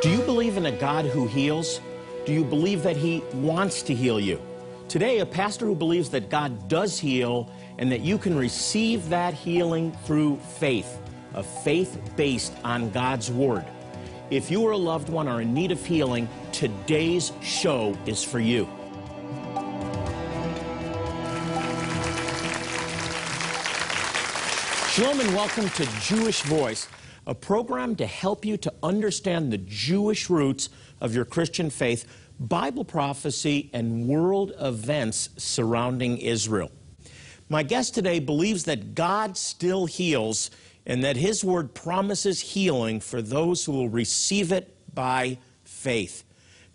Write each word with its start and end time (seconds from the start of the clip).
Do 0.00 0.10
you 0.10 0.22
believe 0.22 0.56
in 0.56 0.66
a 0.66 0.70
God 0.70 1.06
who 1.06 1.26
heals? 1.26 1.80
Do 2.24 2.32
you 2.32 2.44
believe 2.44 2.84
that 2.84 2.96
He 2.96 3.20
wants 3.34 3.82
to 3.82 3.92
heal 3.92 4.20
you? 4.20 4.40
Today, 4.86 5.18
a 5.18 5.26
pastor 5.26 5.66
who 5.66 5.74
believes 5.74 6.08
that 6.10 6.30
God 6.30 6.68
does 6.68 7.00
heal 7.00 7.50
and 7.78 7.90
that 7.90 8.02
you 8.02 8.16
can 8.16 8.36
receive 8.36 9.08
that 9.08 9.34
healing 9.34 9.90
through 10.04 10.36
faith, 10.36 11.00
a 11.34 11.42
faith 11.42 11.98
based 12.14 12.52
on 12.62 12.90
God's 12.90 13.28
Word. 13.28 13.64
If 14.30 14.52
you 14.52 14.62
or 14.62 14.70
a 14.70 14.76
loved 14.76 15.08
one 15.08 15.26
are 15.26 15.40
in 15.40 15.52
need 15.52 15.72
of 15.72 15.84
healing, 15.84 16.28
today's 16.52 17.32
show 17.42 17.98
is 18.06 18.22
for 18.22 18.38
you. 18.38 18.68
Shalom 24.90 25.18
and 25.18 25.34
welcome 25.34 25.68
to 25.70 25.84
Jewish 26.00 26.42
Voice, 26.42 26.86
a 27.28 27.34
program 27.34 27.94
to 27.94 28.06
help 28.06 28.44
you 28.44 28.56
to 28.56 28.72
understand 28.82 29.52
the 29.52 29.58
Jewish 29.58 30.30
roots 30.30 30.70
of 30.98 31.14
your 31.14 31.26
Christian 31.26 31.68
faith, 31.68 32.06
Bible 32.40 32.86
prophecy, 32.86 33.68
and 33.74 34.08
world 34.08 34.54
events 34.58 35.28
surrounding 35.36 36.16
Israel. 36.16 36.72
My 37.50 37.62
guest 37.62 37.94
today 37.94 38.18
believes 38.18 38.64
that 38.64 38.94
God 38.94 39.36
still 39.36 39.84
heals 39.84 40.50
and 40.86 41.04
that 41.04 41.18
His 41.18 41.44
Word 41.44 41.74
promises 41.74 42.40
healing 42.40 42.98
for 42.98 43.20
those 43.20 43.64
who 43.66 43.72
will 43.72 43.90
receive 43.90 44.50
it 44.50 44.74
by 44.94 45.36
faith. 45.64 46.24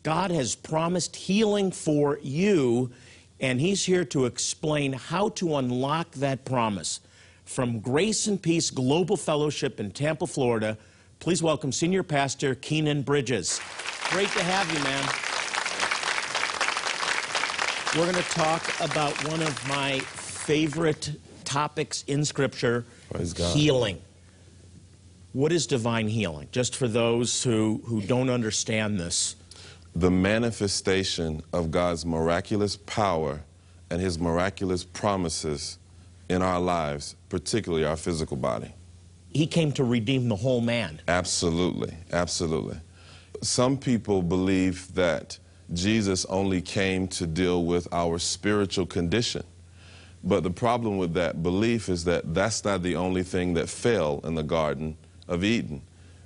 God 0.03 0.29
has 0.29 0.53
promised 0.53 1.15
healing 1.15 1.71
for 1.71 2.19
you, 2.21 2.91
and 3.39 3.59
He's 3.59 3.85
here 3.85 4.05
to 4.05 4.25
explain 4.25 4.93
how 4.93 5.29
to 5.29 5.55
unlock 5.55 6.11
that 6.11 6.45
promise. 6.45 6.99
From 7.45 7.79
Grace 7.79 8.27
and 8.27 8.41
Peace 8.41 8.69
Global 8.71 9.17
Fellowship 9.17 9.79
in 9.79 9.91
Tampa, 9.91 10.25
Florida, 10.25 10.77
please 11.19 11.43
welcome 11.43 11.71
Senior 11.71 12.01
Pastor 12.01 12.55
Keenan 12.55 13.01
Bridges. 13.01 13.59
Great 14.09 14.29
to 14.29 14.43
have 14.43 14.71
you, 14.71 14.81
man. 14.83 15.03
We're 17.95 18.11
going 18.11 18.23
to 18.23 18.29
talk 18.31 18.63
about 18.81 19.13
one 19.29 19.41
of 19.41 19.67
my 19.67 19.99
favorite 19.99 21.11
topics 21.43 22.03
in 22.07 22.25
Scripture 22.25 22.85
healing. 23.53 24.01
What 25.33 25.51
is 25.51 25.67
divine 25.67 26.07
healing? 26.07 26.47
Just 26.51 26.75
for 26.75 26.87
those 26.87 27.43
who, 27.43 27.83
who 27.85 28.01
don't 28.01 28.29
understand 28.29 28.99
this. 28.99 29.35
The 29.95 30.09
manifestation 30.09 31.43
of 31.51 31.71
God's 31.71 32.05
miraculous 32.05 32.77
power 32.77 33.41
and 33.89 34.01
His 34.01 34.17
miraculous 34.17 34.83
promises 34.83 35.77
in 36.33 36.41
our 36.41 36.59
lives, 36.59 37.15
particularly 37.29 37.85
our 37.85 37.95
physical 37.95 38.35
body. 38.35 38.73
He 39.29 39.47
came 39.47 39.71
to 39.73 39.83
redeem 39.83 40.29
the 40.29 40.35
whole 40.35 40.61
man. 40.61 40.99
Absolutely, 41.07 41.93
absolutely. 42.11 42.77
Some 43.41 43.77
people 43.77 44.21
believe 44.21 44.93
that 44.95 45.37
Jesus 45.71 46.25
only 46.25 46.61
came 46.61 47.07
to 47.09 47.27
deal 47.27 47.63
with 47.63 47.87
our 47.91 48.17
spiritual 48.19 48.85
condition. 48.85 49.43
But 50.23 50.43
the 50.43 50.51
problem 50.51 50.97
with 50.97 51.13
that 51.13 51.43
belief 51.43 51.89
is 51.89 52.03
that 52.05 52.33
that's 52.33 52.63
not 52.63 52.81
the 52.81 52.95
only 52.95 53.23
thing 53.23 53.53
that 53.55 53.69
fell 53.69 54.21
in 54.23 54.35
the 54.35 54.43
Garden 54.43 54.97
of 55.27 55.43
Eden. 55.43 55.81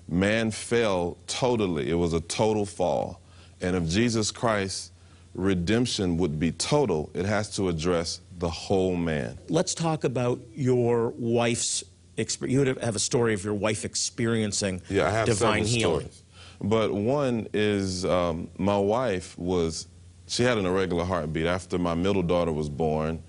Man 0.08 0.52
fell 0.52 1.17
totally, 1.27 1.89
it 1.89 1.95
was 1.95 2.14
a 2.14 2.21
total 2.21 2.66
fall. 2.66 3.19
And 3.59 3.75
if 3.75 3.88
Jesus 3.89 4.31
Christ's 4.31 4.92
redemption 5.33 6.17
would 6.17 6.39
be 6.39 6.52
total, 6.52 7.09
it 7.14 7.25
has 7.25 7.55
to 7.55 7.69
address 7.69 8.21
the 8.38 8.49
whole 8.49 8.95
man. 8.95 9.38
Let's 9.49 9.73
talk 9.73 10.03
about 10.03 10.39
your 10.53 11.09
wife's 11.17 11.83
experience. 12.17 12.67
You 12.67 12.75
have 12.85 12.95
a 12.95 12.99
story 12.99 13.33
of 13.33 13.43
your 13.43 13.53
wife 13.53 13.83
experiencing 13.83 14.81
yeah, 14.89 15.07
I 15.07 15.11
have 15.11 15.25
divine 15.25 15.66
healing. 15.66 16.02
Stories. 16.02 16.23
But 16.61 16.93
one 16.93 17.47
is 17.53 18.05
um, 18.05 18.49
my 18.58 18.77
wife 18.77 19.38
was, 19.38 19.88
she 20.27 20.43
had 20.43 20.58
an 20.58 20.65
irregular 20.65 21.05
heartbeat. 21.05 21.45
After 21.45 21.77
my 21.77 21.93
middle 21.93 22.23
daughter 22.23 22.52
was 22.52 22.69
born, 22.69 23.21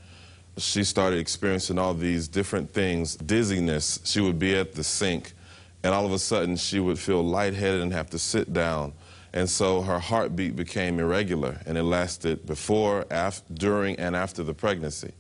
she 0.57 0.85
started 0.85 1.19
experiencing 1.19 1.79
all 1.79 1.95
these 1.95 2.27
different 2.27 2.71
things, 2.73 3.17
dizziness. 3.17 4.01
She 4.05 4.21
would 4.21 4.39
be 4.39 4.57
at 4.57 4.75
the 4.75 4.83
sink, 4.83 5.35
and 5.83 5.95
all 5.95 6.07
of 6.07 6.13
a 6.13 6.19
sudden 6.19 6.57
she 6.57 6.81
would 6.81 6.99
feel 6.99 7.23
lightheaded 7.23 7.81
and 7.83 7.93
have 7.93 8.11
to 8.11 8.19
sit 8.19 8.53
down. 8.53 8.93
And 9.33 9.49
so 9.49 9.83
her 9.83 9.99
heartbeat 9.99 10.57
became 10.57 10.99
irregular, 10.99 11.61
and 11.67 11.77
it 11.77 11.83
lasted 11.83 12.47
before, 12.47 13.05
during, 13.53 13.97
and 13.97 14.17
after 14.17 14.43
the 14.43 14.55
pregnancy. 14.55 15.13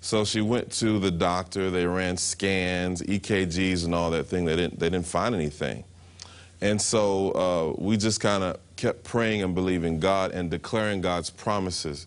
So 0.00 0.24
she 0.24 0.40
went 0.40 0.70
to 0.72 0.98
the 0.98 1.10
doctor. 1.10 1.70
They 1.70 1.86
ran 1.86 2.16
scans, 2.16 3.02
EKGs, 3.02 3.84
and 3.84 3.94
all 3.94 4.10
that 4.10 4.24
thing. 4.24 4.44
They 4.44 4.56
didn't, 4.56 4.78
they 4.78 4.90
didn't 4.90 5.06
find 5.06 5.34
anything. 5.34 5.84
And 6.60 6.80
so 6.80 7.32
uh, 7.32 7.82
we 7.82 7.96
just 7.96 8.20
kind 8.20 8.42
of 8.42 8.58
kept 8.76 9.04
praying 9.04 9.42
and 9.42 9.54
believing 9.54 9.98
God 10.00 10.32
and 10.32 10.50
declaring 10.50 11.00
God's 11.00 11.30
promises. 11.30 12.06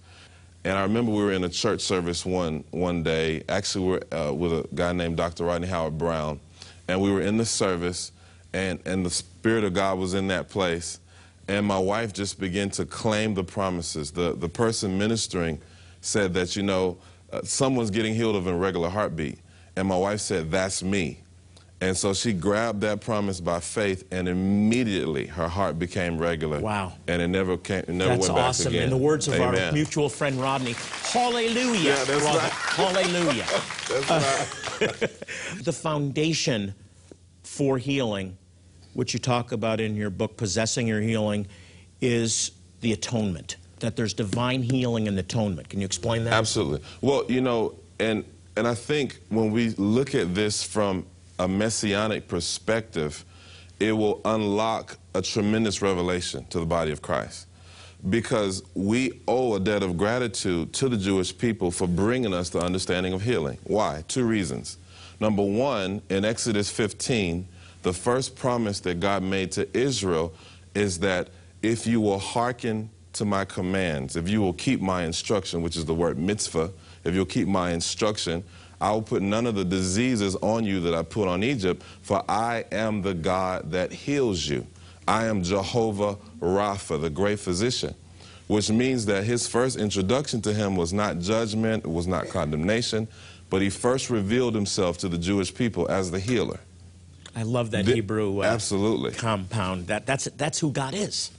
And 0.64 0.78
I 0.78 0.84
remember 0.84 1.12
we 1.12 1.24
were 1.24 1.34
in 1.34 1.44
a 1.44 1.50
church 1.50 1.82
service 1.82 2.26
one, 2.26 2.64
one 2.72 3.04
day. 3.04 3.44
Actually, 3.50 3.86
we 3.86 3.92
were 3.92 4.18
uh, 4.18 4.34
with 4.34 4.54
a 4.54 4.68
guy 4.76 4.94
named 4.94 5.18
Dr. 5.18 5.46
Rodney 5.46 5.68
Howard-Browne. 5.68 6.40
And 6.88 7.02
we 7.02 7.12
were 7.12 7.22
in 7.22 7.38
the 7.38 7.46
service, 7.46 8.12
and, 8.54 8.80
and 8.86 9.06
the 9.06 9.10
Spirit 9.10 9.64
of 9.64 9.74
God 9.74 10.00
was 10.00 10.14
in 10.14 10.28
that 10.28 10.50
place. 10.50 11.00
And 11.50 11.66
my 11.66 11.80
wife 11.80 12.14
just 12.14 12.40
began 12.40 12.70
to 12.72 12.86
claim 12.86 13.34
the 13.34 13.44
promises. 13.44 14.12
The, 14.12 14.34
the 14.34 14.48
person 14.48 15.00
ministering 15.00 15.60
said 16.00 16.32
that, 16.36 16.56
you 16.56 16.62
know, 16.62 17.00
uh, 17.34 17.42
someone's 17.44 17.90
getting 17.90 18.14
healed 18.14 18.36
of 18.36 18.46
an 18.46 18.54
irregular 18.54 18.88
heartbeat. 18.88 19.40
And 19.76 19.88
my 19.88 19.98
wife 19.98 20.20
said, 20.20 20.52
That's 20.52 20.84
me. 20.84 21.18
And 21.82 21.98
so 21.98 22.14
she 22.14 22.34
grabbed 22.34 22.82
that 22.82 23.02
promise 23.02 23.40
by 23.40 23.62
faith, 23.62 24.04
and 24.12 24.28
immediately 24.28 25.26
her 25.26 25.48
heart 25.48 25.80
became 25.80 26.20
regular. 26.20 26.60
Wow. 26.60 26.94
And 27.08 27.20
it 27.20 27.30
never 27.30 27.58
came, 27.58 27.80
it 27.80 27.90
never 27.90 28.12
That's 28.12 28.28
went 28.28 28.36
back 28.36 28.50
awesome. 28.50 28.68
again. 28.68 28.84
In 28.84 28.90
the 28.92 28.98
words 28.98 29.28
of 29.28 29.36
Amen. 29.36 29.70
our 29.70 29.72
mutual 29.72 30.10
friend 30.10 30.40
Rodney, 30.40 30.74
hallelujah. 30.74 31.80
Yeah, 31.80 32.04
that's 32.04 32.26
right. 32.26 32.52
Hallelujah. 32.52 33.46
That's 33.90 34.82
right. 34.82 35.64
the 35.64 35.74
foundation 35.74 36.76
for 37.42 37.80
healing, 37.80 38.38
which 38.94 39.14
you 39.14 39.20
talk 39.20 39.52
about 39.52 39.80
in 39.80 39.96
your 39.96 40.10
book, 40.10 40.38
Possessing 40.38 40.88
Your 40.88 41.02
Healing, 41.02 41.48
is 42.02 42.52
the 42.82 42.94
atonement. 42.94 43.58
That 43.80 43.96
there's 43.96 44.14
divine 44.14 44.62
healing 44.62 45.08
and 45.08 45.18
atonement. 45.18 45.70
Can 45.70 45.80
you 45.80 45.86
explain 45.86 46.26
that? 46.26 46.34
Absolutely. 46.34 46.82
Well, 47.02 47.24
you 47.30 47.42
know, 47.42 47.76
and 48.00 48.26
and 48.58 48.68
I 48.68 48.76
think 48.76 49.20
when 49.30 49.52
we 49.52 49.70
look 49.70 50.16
at 50.16 50.36
this 50.36 50.64
from 50.64 51.06
a 51.40 51.48
messianic 51.48 52.28
perspective, 52.28 53.24
it 53.80 53.94
will 53.94 54.20
unlock 54.26 54.98
a 55.16 55.22
tremendous 55.22 55.82
revelation 55.82 56.46
to 56.50 56.60
the 56.60 56.66
body 56.66 56.92
of 56.92 57.02
Christ. 57.02 57.48
Because 58.10 58.64
we 58.76 59.22
owe 59.28 59.56
a 59.56 59.60
debt 59.60 59.84
of 59.84 59.98
gratitude 59.98 60.74
to 60.74 60.90
the 60.90 60.98
Jewish 60.98 61.38
people 61.38 61.72
for 61.72 61.88
bringing 61.88 62.34
us 62.34 62.50
the 62.50 62.60
understanding 62.60 63.14
of 63.14 63.22
healing. 63.22 63.58
Why? 63.64 64.04
Two 64.08 64.26
reasons. 64.26 64.78
Number 65.20 65.44
one, 65.44 66.02
in 66.10 66.24
Exodus 66.24 66.70
15, 66.70 67.48
the 67.82 67.94
first 67.94 68.36
promise 68.36 68.80
that 68.82 69.00
God 69.00 69.24
made 69.24 69.52
to 69.54 69.68
Israel 69.78 70.34
is 70.76 71.00
that 71.00 71.30
if 71.62 71.88
you 71.88 72.02
will 72.02 72.20
hearken 72.20 72.90
to 73.14 73.26
my 73.26 73.46
commands, 73.46 74.16
if 74.16 74.30
you 74.30 74.42
will 74.42 74.54
keep 74.54 74.82
my 74.82 75.04
instruction, 75.04 75.62
which 75.62 75.78
is 75.78 75.86
the 75.86 75.94
word 75.94 76.18
mitzvah, 76.18 76.72
if 77.04 77.14
you'll 77.16 77.26
keep 77.26 77.48
my 77.48 77.72
instruction, 77.72 78.44
I 78.82 78.92
will 78.92 79.02
put 79.02 79.22
none 79.22 79.46
of 79.46 79.56
the 79.56 79.66
diseases 79.66 80.36
on 80.38 80.64
you 80.64 80.80
that 80.82 80.94
I 80.94 81.04
put 81.04 81.28
on 81.28 81.44
Egypt, 81.44 81.84
for 82.02 82.24
I 82.30 82.66
am 82.72 83.02
the 83.02 83.14
God 83.14 83.72
that 83.72 83.92
heals 83.92 84.48
you. 84.48 84.66
I 85.08 85.26
am 85.26 85.44
Jehovah 85.44 86.18
Rapha, 86.40 87.02
the 87.02 87.10
great 87.10 87.40
physician, 87.40 87.96
which 88.48 88.70
means 88.70 89.06
that 89.08 89.24
his 89.24 89.48
first 89.48 89.78
introduction 89.78 90.42
to 90.44 90.54
him 90.54 90.76
was 90.76 90.94
not 90.94 91.20
judgment, 91.20 91.84
it 91.84 91.90
was 91.90 92.08
not 92.08 92.30
condemnation, 92.30 93.08
but 93.50 93.62
he 93.62 93.70
first 93.70 94.10
revealed 94.10 94.54
himself 94.54 94.98
to 95.00 95.10
the 95.10 95.18
Jewish 95.18 95.54
people 95.54 95.90
as 95.90 96.12
the 96.12 96.20
healer. 96.20 96.60
I 97.36 97.44
love 97.44 97.72
that 97.72 97.86
The- 97.86 97.96
Hebrew 97.96 98.40
uh, 98.42 98.46
Absolutely. 98.46 99.12
compound. 99.12 99.88
That, 99.88 100.06
that's, 100.06 100.26
that's 100.38 100.60
who 100.60 100.72
God 100.72 100.94
is. 100.94 101.32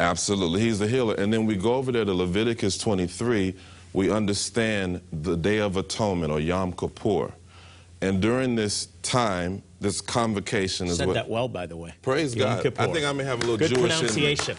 Absolutely. 0.00 0.60
He's 0.60 0.78
the 0.78 0.88
healer. 0.88 1.14
And 1.14 1.32
then 1.32 1.46
we 1.46 1.54
go 1.56 1.74
over 1.74 1.92
there 1.92 2.04
to 2.04 2.12
Leviticus 2.14 2.78
23, 2.78 3.54
we 3.92 4.10
understand 4.10 5.00
the 5.12 5.36
Day 5.36 5.58
of 5.58 5.76
Atonement 5.76 6.32
or 6.32 6.40
Yom 6.40 6.72
Kippur. 6.72 7.32
And 8.00 8.20
during 8.20 8.54
this 8.56 8.88
time, 9.02 9.62
this 9.80 10.00
convocation 10.00 10.88
is 10.88 10.96
Said 10.98 11.06
what. 11.06 11.14
that 11.14 11.28
well, 11.28 11.46
by 11.48 11.66
the 11.66 11.76
way. 11.76 11.94
Praise 12.02 12.34
Yom 12.34 12.56
God. 12.56 12.62
Kippur. 12.62 12.82
I 12.82 12.86
think 12.92 13.04
I 13.06 13.12
may 13.12 13.24
have 13.24 13.38
a 13.38 13.40
little 13.42 13.56
Good 13.56 13.68
Jewish 13.74 13.92
pronunciation. 13.92 14.56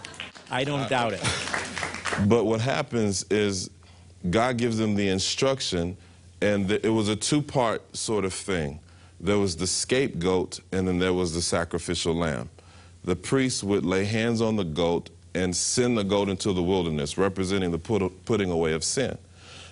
I 0.50 0.64
don't 0.64 0.90
doubt 0.90 1.14
it. 1.14 1.22
But 2.28 2.46
what 2.46 2.62
happens 2.62 3.26
is 3.30 3.70
God 4.30 4.58
gives 4.58 4.78
them 4.78 4.96
the 4.96 5.10
instruction, 5.10 5.98
and 6.42 6.70
th- 6.70 6.82
it 6.84 6.90
was 6.90 7.10
a 7.10 7.16
two 7.16 7.42
part 7.42 7.82
sort 7.96 8.24
of 8.24 8.34
thing. 8.34 8.80
There 9.20 9.40
was 9.40 9.56
the 9.56 9.68
scapegoat, 9.68 10.60
and 10.72 10.88
then 10.88 11.00
there 11.00 11.14
was 11.14 11.34
the 11.34 11.42
sacrificial 11.42 12.14
lamb. 12.14 12.50
The 13.04 13.16
priest 13.16 13.64
would 13.64 13.86
lay 13.86 14.06
hands 14.06 14.42
on 14.42 14.56
the 14.56 14.64
goat 14.64 15.10
and 15.34 15.56
send 15.56 15.98
the 15.98 16.04
goat 16.04 16.30
into 16.30 16.54
the 16.54 16.64
wilderness, 16.64 17.18
representing 17.18 17.72
the 17.72 17.78
put- 17.78 18.26
putting 18.26 18.50
away 18.50 18.74
of 18.74 18.84
sin. 18.84 19.18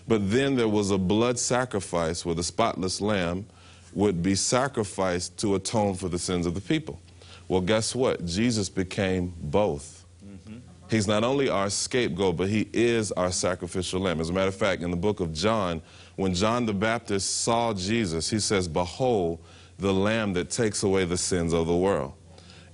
But 0.07 0.30
then 0.30 0.56
there 0.56 0.68
was 0.68 0.92
a 0.92 0.98
blood 0.98 1.40
sacrifice 1.40 2.25
where 2.25 2.36
the 2.36 2.44
spotless 2.44 3.00
lamb 3.00 3.45
would 3.94 4.22
be 4.22 4.36
sacrificed 4.36 5.38
to 5.38 5.56
atone 5.56 5.96
for 5.96 6.10
the 6.10 6.19
sins 6.19 6.46
of 6.46 6.54
the 6.54 6.62
people. 6.62 7.00
Well, 7.48 7.62
guess 7.62 7.96
what? 7.96 8.25
Jesus 8.25 8.69
became 8.69 9.34
both. 9.42 10.06
Mm-hmm. 10.25 10.57
He's 10.89 11.07
not 11.07 11.24
only 11.24 11.50
our 11.50 11.69
scapegoat, 11.69 12.38
but 12.38 12.50
he 12.50 12.68
is 12.74 13.12
our 13.13 13.31
sacrificial 13.31 14.01
lamb. 14.01 14.19
As 14.19 14.30
a 14.30 14.34
matter 14.34 14.48
of 14.48 14.56
fact, 14.56 14.81
in 14.81 14.92
the 14.92 14.98
book 14.98 15.19
of 15.19 15.34
John, 15.34 15.81
when 16.15 16.33
John 16.33 16.65
the 16.65 16.74
Baptist 16.74 17.42
saw 17.42 17.74
Jesus, 17.74 18.30
he 18.30 18.39
says, 18.39 18.68
Behold, 18.68 19.39
the 19.80 19.94
lamb 19.94 20.33
that 20.33 20.50
takes 20.50 20.83
away 20.83 21.06
the 21.06 21.18
sins 21.18 21.54
of 21.54 21.68
the 21.68 21.75
world. 21.75 22.13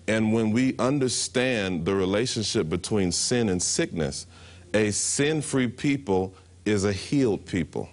And 0.07 0.33
when 0.33 0.51
we 0.51 0.75
understand 0.77 1.85
the 1.85 1.93
relationship 1.95 2.67
between 2.67 3.11
sin 3.11 3.49
and 3.49 3.61
sickness, 3.61 4.25
a 4.73 4.91
sin 4.91 5.41
free 5.41 5.67
people 5.67 6.33
is 6.65 6.83
a 6.83 6.91
healed 6.91 7.45
people. 7.45 7.89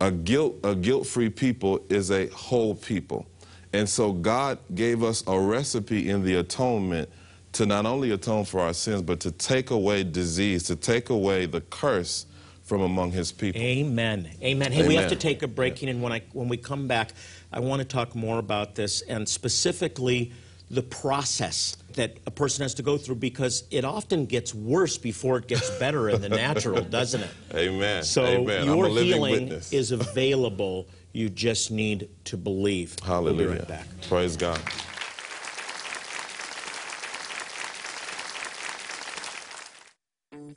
A 0.00 0.10
guilt 0.10 0.56
a 0.64 0.74
guilt-free 0.74 1.30
people 1.30 1.80
is 1.88 2.10
a 2.10 2.26
whole 2.28 2.74
people. 2.74 3.26
And 3.72 3.88
so 3.88 4.12
God 4.12 4.58
gave 4.74 5.02
us 5.02 5.22
a 5.26 5.38
recipe 5.38 6.10
in 6.10 6.24
the 6.24 6.34
atonement 6.34 7.08
to 7.52 7.66
not 7.66 7.86
only 7.86 8.10
atone 8.10 8.44
for 8.44 8.60
our 8.60 8.74
sins, 8.74 9.02
but 9.02 9.20
to 9.20 9.30
take 9.30 9.70
away 9.70 10.04
disease, 10.04 10.64
to 10.64 10.76
take 10.76 11.10
away 11.10 11.46
the 11.46 11.60
curse 11.60 12.26
from 12.62 12.80
among 12.80 13.10
his 13.12 13.32
people. 13.32 13.60
Amen. 13.60 14.28
Amen. 14.42 14.72
Hey, 14.72 14.80
Amen. 14.80 14.88
we 14.88 14.94
have 14.94 15.10
to 15.10 15.16
take 15.16 15.42
a 15.42 15.48
break, 15.48 15.82
and 15.82 16.02
when 16.02 16.12
I 16.12 16.22
when 16.32 16.48
we 16.48 16.56
come 16.56 16.88
back, 16.88 17.12
I 17.52 17.60
want 17.60 17.80
to 17.80 17.88
talk 17.88 18.14
more 18.14 18.38
about 18.38 18.74
this 18.74 19.02
and 19.02 19.28
specifically 19.28 20.32
the 20.70 20.82
process 20.82 21.76
that 21.94 22.16
a 22.26 22.30
person 22.30 22.62
has 22.62 22.72
to 22.74 22.82
go 22.82 22.96
through 22.96 23.16
because 23.16 23.64
it 23.70 23.84
often 23.84 24.24
gets 24.24 24.54
worse 24.54 24.96
before 24.96 25.36
it 25.36 25.46
gets 25.46 25.68
better 25.78 26.08
in 26.08 26.22
the 26.22 26.28
natural, 26.30 26.82
doesn't 26.82 27.20
it? 27.20 27.30
Amen. 27.54 28.02
So 28.02 28.24
Amen. 28.24 28.64
your 28.64 28.88
healing 28.88 29.48
witness. 29.48 29.70
is 29.72 29.92
available. 29.92 30.88
You 31.12 31.28
just 31.28 31.70
need 31.70 32.08
to 32.24 32.38
believe. 32.38 32.96
Hallelujah. 33.04 33.48
We'll 33.48 33.58
right 33.58 34.08
Praise 34.08 34.36
God. 34.38 34.60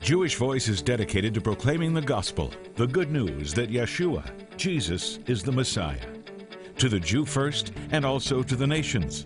Jewish 0.06 0.36
Voice 0.36 0.68
is 0.68 0.82
dedicated 0.82 1.34
to 1.34 1.40
proclaiming 1.40 1.92
the 1.92 2.00
gospel, 2.00 2.52
the 2.76 2.86
good 2.86 3.10
news 3.10 3.52
that 3.54 3.72
Yeshua, 3.72 4.22
Jesus, 4.56 5.18
is 5.26 5.42
the 5.42 5.50
Messiah, 5.50 6.06
to 6.78 6.88
the 6.88 7.00
Jew 7.00 7.24
first 7.24 7.72
and 7.90 8.04
also 8.04 8.40
to 8.40 8.54
the 8.54 8.68
nations. 8.68 9.24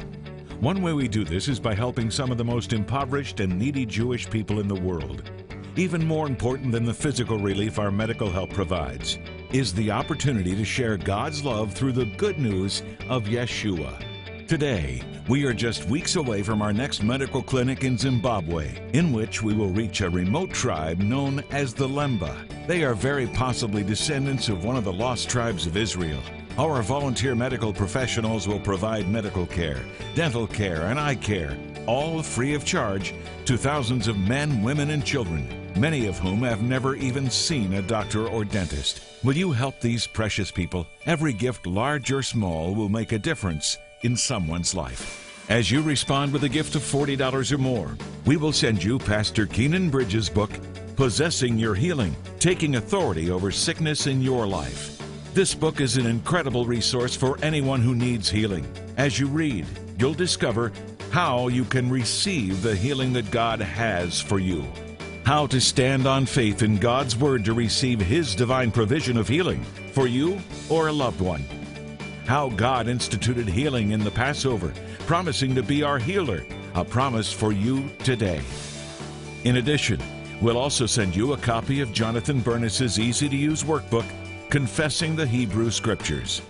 One 0.61 0.81
way 0.81 0.95
we 0.95 1.07
do 1.07 1.23
this 1.23 1.49
is 1.49 1.61
by 1.61 1.75
helping 1.75 2.11
some 2.11 2.33
of 2.33 2.39
the 2.39 2.47
most 2.47 2.73
impoverished 2.73 3.41
and 3.41 3.59
needy 3.59 3.85
Jewish 3.85 4.31
people 4.31 4.59
in 4.59 4.69
the 4.69 4.81
world. 4.81 5.31
Even 5.77 6.03
more 6.07 6.27
important 6.27 6.73
than 6.73 6.87
the 6.87 6.95
physical 6.95 7.39
relief 7.39 7.79
our 7.79 7.91
medical 7.91 8.31
help 8.31 8.49
provides 8.49 9.19
is 9.53 9.75
the 9.75 9.91
opportunity 9.91 10.57
to 10.57 10.65
share 10.65 10.97
God's 10.97 11.45
love 11.45 11.75
through 11.75 11.93
the 11.93 12.07
good 12.17 12.39
news 12.39 12.83
of 13.11 13.25
Yeshua. 13.25 14.10
Today, 14.51 15.01
we 15.29 15.45
are 15.45 15.55
just 15.55 15.89
weeks 15.89 16.17
away 16.17 16.43
from 16.43 16.61
our 16.61 16.73
next 16.73 17.05
medical 17.05 17.41
clinic 17.41 17.85
in 17.85 17.97
Zimbabwe, 17.97 18.83
in 18.93 19.13
which 19.13 19.45
we 19.45 19.55
will 19.55 19.69
reach 19.69 20.01
a 20.01 20.11
remote 20.11 20.51
tribe 20.51 20.99
known 20.99 21.45
as 21.53 21.73
the 21.73 21.87
Lemba. 21.87 22.35
They 22.67 22.83
are 22.83 22.95
very 22.95 23.29
possibly 23.29 23.85
descendants 23.85 24.49
of 24.49 24.65
one 24.65 24.77
of 24.77 24.83
the 24.83 24.93
lost 24.93 25.31
tribes 25.31 25.67
of 25.67 25.77
Israel. 25.77 26.21
Our 26.59 26.83
volunteer 26.83 27.37
medical 27.37 27.73
professionals 27.73 28.49
will 28.49 28.59
provide 28.59 29.09
medical 29.09 29.47
care, 29.47 29.85
dental 30.17 30.49
care, 30.49 30.87
and 30.87 30.99
eye 30.99 31.15
care, 31.15 31.57
all 31.87 32.21
free 32.21 32.55
of 32.55 32.65
charge, 32.65 33.15
to 33.45 33.57
thousands 33.57 34.09
of 34.09 34.19
men, 34.19 34.65
women, 34.65 34.91
and 34.91 35.05
children, 35.05 35.47
many 35.77 36.09
of 36.09 36.19
whom 36.19 36.43
have 36.43 36.61
never 36.61 36.97
even 36.97 37.31
seen 37.31 37.75
a 37.75 37.83
doctor 37.83 38.27
or 38.27 38.45
dentist. 38.45 39.01
Will 39.23 39.37
you 39.37 39.53
help 39.53 39.81
these 39.81 40.09
precious 40.09 40.51
people? 40.51 40.89
Every 41.07 41.33
gift, 41.33 41.69
large 41.69 42.11
or 42.11 42.25
small, 42.25 42.75
will 42.75 42.89
make 42.89 43.13
a 43.13 43.19
difference 43.21 43.79
in 44.03 44.17
someone's 44.17 44.75
life. 44.75 45.27
As 45.49 45.71
you 45.71 45.83
respond 45.83 46.33
with 46.33 46.45
a 46.45 46.49
gift 46.49 46.77
of 46.77 46.83
$40 46.83 47.53
or 47.53 47.59
more, 47.59 47.97
we 48.25 48.37
will 48.37 48.53
send 48.53 48.83
you 48.83 48.99
Pastor 48.99 49.47
Keenan 49.47 49.91
Bridges' 49.91 50.29
book, 50.29 50.51
Possessing 50.97 51.59
Your 51.59 51.75
Healing 51.75 52.15
Taking 52.39 52.77
Authority 52.77 53.31
Over 53.31 53.51
Sickness 53.51 54.07
in 54.07 54.21
Your 54.21 54.47
Life. 54.47 54.97
This 55.35 55.55
book 55.55 55.81
is 55.81 55.97
an 55.97 56.07
incredible 56.07 56.67
resource 56.67 57.17
for 57.17 57.39
anyone 57.43 57.81
who 57.81 57.95
needs 57.95 58.31
healing. 58.31 58.67
As 58.97 59.19
you 59.19 59.27
read, 59.27 59.67
you'll 59.99 60.15
discover 60.15 60.73
how 61.11 61.49
you 61.49 61.65
can 61.65 61.91
receive 61.91 62.63
the 62.63 62.77
healing 62.77 63.13
that 63.15 63.31
God 63.31 63.61
has 63.61 64.21
for 64.21 64.39
you. 64.39 64.65
How 65.25 65.47
to 65.49 65.61
stand 65.61 66.07
on 66.07 66.27
faith 66.27 66.63
in 66.63 66.79
God's 66.79 67.17
Word 67.17 67.45
to 67.45 67.53
receive 67.53 68.01
His 68.01 68.35
divine 68.35 68.71
provision 68.71 69.17
of 69.17 69.29
healing 69.29 69.63
for 69.93 70.07
you 70.07 70.41
or 70.69 70.89
a 70.89 70.93
loved 70.93 71.21
one. 71.21 71.45
How 72.31 72.49
God 72.51 72.87
instituted 72.87 73.49
healing 73.49 73.91
in 73.91 74.05
the 74.05 74.11
Passover, 74.13 74.73
promising 75.01 75.53
to 75.57 75.65
be 75.65 75.83
our 75.83 75.99
healer, 75.99 76.45
a 76.77 76.85
promise 76.85 77.33
for 77.33 77.51
you 77.51 77.91
today. 78.05 78.41
In 79.43 79.57
addition, 79.57 79.99
we'll 80.41 80.57
also 80.57 80.87
send 80.87 81.17
you 81.17 81.33
a 81.33 81.37
copy 81.37 81.81
of 81.81 81.93
Jonathan 81.93 82.39
Bernis's 82.39 83.01
easy 83.01 83.29
to 83.29 83.35
use 83.35 83.65
workbook 83.65 84.05
Confessing 84.49 85.17
the 85.17 85.27
Hebrew 85.27 85.73
Scriptures. 85.73 86.41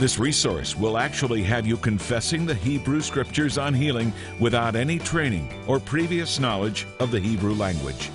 This 0.00 0.18
resource 0.18 0.76
will 0.76 0.98
actually 0.98 1.44
have 1.44 1.64
you 1.64 1.76
confessing 1.76 2.44
the 2.44 2.56
Hebrew 2.56 3.00
Scriptures 3.00 3.56
on 3.56 3.72
healing 3.72 4.12
without 4.40 4.74
any 4.74 4.98
training 4.98 5.48
or 5.68 5.78
previous 5.78 6.40
knowledge 6.40 6.88
of 6.98 7.12
the 7.12 7.20
Hebrew 7.20 7.54
language. 7.54 8.10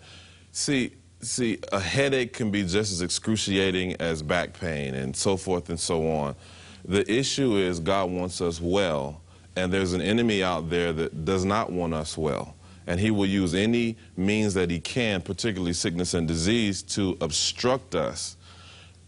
See, 0.51 0.93
See, 1.23 1.59
a 1.71 1.79
headache 1.79 2.33
can 2.33 2.49
be 2.49 2.63
just 2.63 2.91
as 2.91 3.01
excruciating 3.03 3.95
as 3.99 4.23
back 4.23 4.59
pain 4.59 4.95
and 4.95 5.15
so 5.15 5.37
forth 5.37 5.69
and 5.69 5.79
so 5.79 6.09
on. 6.09 6.35
The 6.83 7.09
issue 7.11 7.57
is 7.57 7.79
God 7.79 8.09
wants 8.09 8.41
us 8.41 8.59
well, 8.59 9.20
and 9.55 9.71
there's 9.71 9.93
an 9.93 10.01
enemy 10.01 10.43
out 10.43 10.69
there 10.69 10.93
that 10.93 11.25
does 11.25 11.45
not 11.45 11.71
want 11.71 11.93
us 11.93 12.17
well. 12.17 12.55
And 12.87 12.99
he 12.99 13.11
will 13.11 13.25
use 13.27 13.53
any 13.53 13.97
means 14.17 14.53
that 14.55 14.69
he 14.71 14.79
can, 14.79 15.21
particularly 15.21 15.73
sickness 15.73 16.13
and 16.13 16.27
disease, 16.27 16.81
to 16.83 17.17
obstruct 17.21 17.95
us 17.95 18.37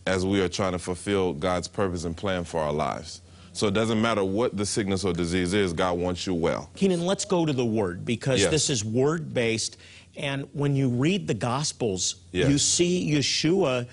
as 0.05 0.25
we 0.25 0.41
are 0.41 0.49
trying 0.49 0.73
to 0.73 0.79
fulfill 0.79 1.33
God's 1.33 1.67
purpose 1.67 2.03
and 2.03 2.15
plan 2.15 2.43
for 2.43 2.59
our 2.59 2.73
lives. 2.73 3.21
So 3.53 3.67
it 3.67 3.73
doesn't 3.73 4.01
matter 4.01 4.23
what 4.23 4.57
the 4.57 4.65
sickness 4.65 5.03
or 5.05 5.13
disease 5.13 5.53
is, 5.53 5.73
God 5.73 5.97
wants 5.97 6.25
you 6.27 6.33
well. 6.33 6.69
Keenan, 6.75 7.05
let's 7.05 7.23
go 7.25 7.45
to 7.45 7.53
the 7.53 7.65
Word 7.65 8.03
because 8.03 8.41
Yes. 8.41 8.51
this 8.51 8.69
is 8.69 8.83
Word 8.83 9.33
based. 9.33 9.77
And 10.15 10.47
when 10.53 10.75
you 10.75 10.89
read 10.89 11.27
the 11.27 11.33
Gospels, 11.33 12.15
Yes. 12.31 12.49
you 12.49 12.57
see 12.57 13.11
Yeshua 13.13 13.87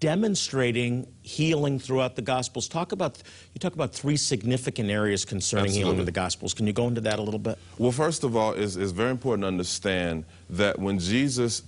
demonstrating 0.00 1.06
healing 1.22 1.78
throughout 1.78 2.16
the 2.16 2.22
Gospels. 2.22 2.68
Talk 2.68 2.92
about 2.92 3.22
you 3.54 3.58
talk 3.58 3.74
about 3.74 3.92
three 3.92 4.16
significant 4.16 4.90
areas 4.90 5.24
concerning 5.24 5.72
healing 5.72 5.98
in 5.98 6.04
the 6.04 6.12
Gospels. 6.12 6.54
Can 6.54 6.66
you 6.66 6.72
go 6.72 6.88
into 6.88 7.00
that 7.02 7.18
a 7.18 7.22
little 7.22 7.38
bit? 7.38 7.58
Well, 7.78 7.92
first 7.92 8.24
of 8.24 8.36
all, 8.36 8.52
it's, 8.52 8.76
it's 8.76 8.92
very 8.92 9.10
important 9.10 9.42
to 9.44 9.48
understand 9.48 10.24
that 10.50 10.78
when 10.78 10.98
Jesus 10.98 11.62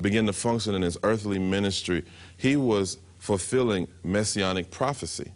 began 0.00 0.26
to 0.26 0.32
function 0.32 0.74
in 0.74 0.82
his 0.82 0.98
earthly 1.02 1.38
ministry, 1.38 2.04
he 2.36 2.56
was 2.56 2.98
fulfilling 3.18 3.88
messianic 4.04 4.70
prophecy. 4.70 5.32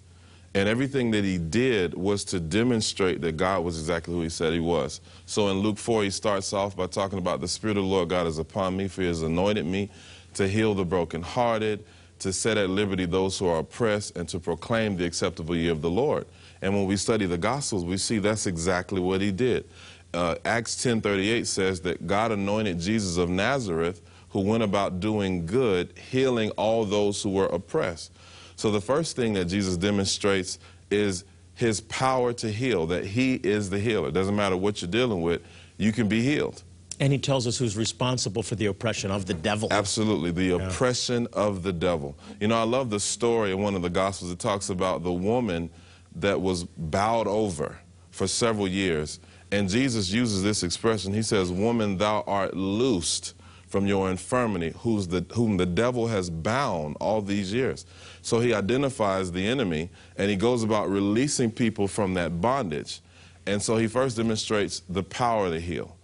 And 0.53 0.69
everything 0.69 1.13
that 1.13 1.25
he 1.25 1.39
did 1.39 1.95
was 1.95 2.25
to 2.27 2.41
demonstrate 2.41 3.21
that 3.21 3.37
God 3.37 3.63
was 3.63 3.79
exactly 3.79 4.15
who 4.15 4.23
he 4.23 4.29
said 4.29 4.53
he 4.53 4.59
was. 4.59 5.01
So 5.25 5.49
in 5.49 5.59
Luke 5.59 5.79
4, 5.79 6.03
he 6.03 6.11
starts 6.11 6.53
off 6.53 6.77
by 6.77 6.87
talking 6.87 7.19
about 7.19 7.41
the 7.41 7.47
Spirit 7.47 7.77
of 7.77 7.85
the 7.85 7.89
Lord 7.89 8.09
God 8.09 8.27
is 8.27 8.39
upon 8.39 8.77
me, 8.77 8.89
for 8.89 9.03
he 9.03 9.09
has 9.09 9.23
anointed 9.23 9.65
me 9.65 9.91
to 10.35 10.49
heal 10.49 10.75
the 10.75 10.85
brokenhearted, 10.85 11.85
to 12.21 12.33
set 12.33 12.57
at 12.57 12.71
liberty 12.71 13.05
those 13.05 13.39
who 13.39 13.47
are 13.47 13.59
oppressed, 13.59 14.17
and 14.17 14.29
to 14.29 14.39
proclaim 14.39 14.97
the 14.97 15.05
acceptable 15.05 15.57
year 15.57 15.73
of 15.73 15.83
the 15.83 15.91
Lord. 15.91 16.27
And 16.62 16.75
when 16.75 16.87
we 16.87 16.97
study 16.97 17.27
the 17.27 17.39
Gospels, 17.39 17.85
we 17.85 17.97
see 17.97 18.19
that's 18.19 18.47
exactly 18.47 19.00
what 19.00 19.21
he 19.21 19.33
did. 19.33 19.65
Uh, 20.12 20.37
Acts 20.45 20.77
10:38 20.83 21.47
says 21.47 21.81
that 21.83 22.07
God 22.07 22.33
anointed 22.33 22.81
Jesus 22.81 23.17
of 23.17 23.29
Nazareth, 23.29 24.03
who 24.31 24.41
went 24.41 24.62
about 24.62 25.00
doing 25.00 25.47
good, 25.47 25.93
healing 26.11 26.50
all 26.53 26.85
those 26.85 27.23
who 27.23 27.31
were 27.31 27.47
oppressed. 27.47 28.12
So 28.57 28.71
the 28.71 28.81
first 28.81 29.17
thing 29.17 29.33
that 29.35 29.47
Jesus 29.47 29.77
demonstrates 29.77 30.59
is 30.91 31.25
his 31.55 31.81
power 31.83 32.33
to 32.35 32.50
heal, 32.50 32.87
that 32.87 33.05
he 33.05 33.35
is 33.35 33.71
the 33.71 33.79
healer. 33.79 34.11
Doesn't 34.11 34.37
matter 34.37 34.57
what 34.57 34.83
you're 34.83 34.91
dealing 34.91 35.23
with, 35.23 35.43
you 35.79 35.93
can 35.93 36.09
be 36.09 36.23
healed. 36.23 36.62
And 37.00 37.12
he 37.12 37.19
tells 37.19 37.47
us 37.47 37.57
who's 37.57 37.76
responsible 37.76 38.42
for 38.42 38.54
the 38.57 38.66
oppression 38.66 39.11
of 39.11 39.25
the 39.25 39.35
devil. 39.35 39.69
Absolutely, 39.73 40.30
the 40.30 40.50
oppression 40.50 41.26
of 41.33 41.62
the 41.62 41.73
devil. 41.73 42.16
You 42.40 42.49
know, 42.49 42.57
I 42.59 42.64
love 42.64 42.90
the 42.90 43.00
story 43.00 43.52
in 43.52 43.59
one 43.59 43.75
of 43.75 43.80
the 43.80 43.90
Gospels. 43.90 44.30
It 44.30 44.38
talks 44.38 44.69
about 44.69 45.02
the 45.02 45.12
woman 45.12 45.71
that 46.16 46.38
was 46.38 46.64
bowed 46.64 47.26
over 47.26 47.78
for 48.11 48.26
several 48.26 48.69
years. 48.69 49.19
And 49.50 49.69
Jesus 49.69 50.11
uses 50.11 50.42
this 50.42 50.62
expression. 50.62 51.14
He 51.14 51.23
says, 51.23 51.50
Woman, 51.50 51.97
thou 51.97 52.23
art 52.26 52.54
loosed 52.54 53.35
from 53.66 53.87
your 53.87 54.11
infirmity, 54.11 54.75
who's 54.80 55.09
the, 55.09 55.25
whom 55.33 55.57
the 55.57 55.64
devil 55.64 56.09
has 56.09 56.28
bound 56.28 56.97
all 57.00 57.23
these 57.23 57.52
years. 57.52 57.87
So 58.21 58.40
he 58.40 58.52
identifies 58.52 59.33
the 59.33 59.47
enemy 59.47 59.90
and 60.16 60.28
he 60.28 60.37
goes 60.37 60.64
about 60.64 60.90
releasing 60.90 61.50
people 61.50 61.88
from 61.88 62.14
that 62.14 62.40
bondage. 62.40 63.00
And 63.47 63.62
so 63.62 63.76
he 63.76 63.87
first 63.87 64.16
demonstrates 64.16 64.83
the 64.88 65.02
power 65.02 65.50
to 65.50 65.61
heal. 65.61 65.97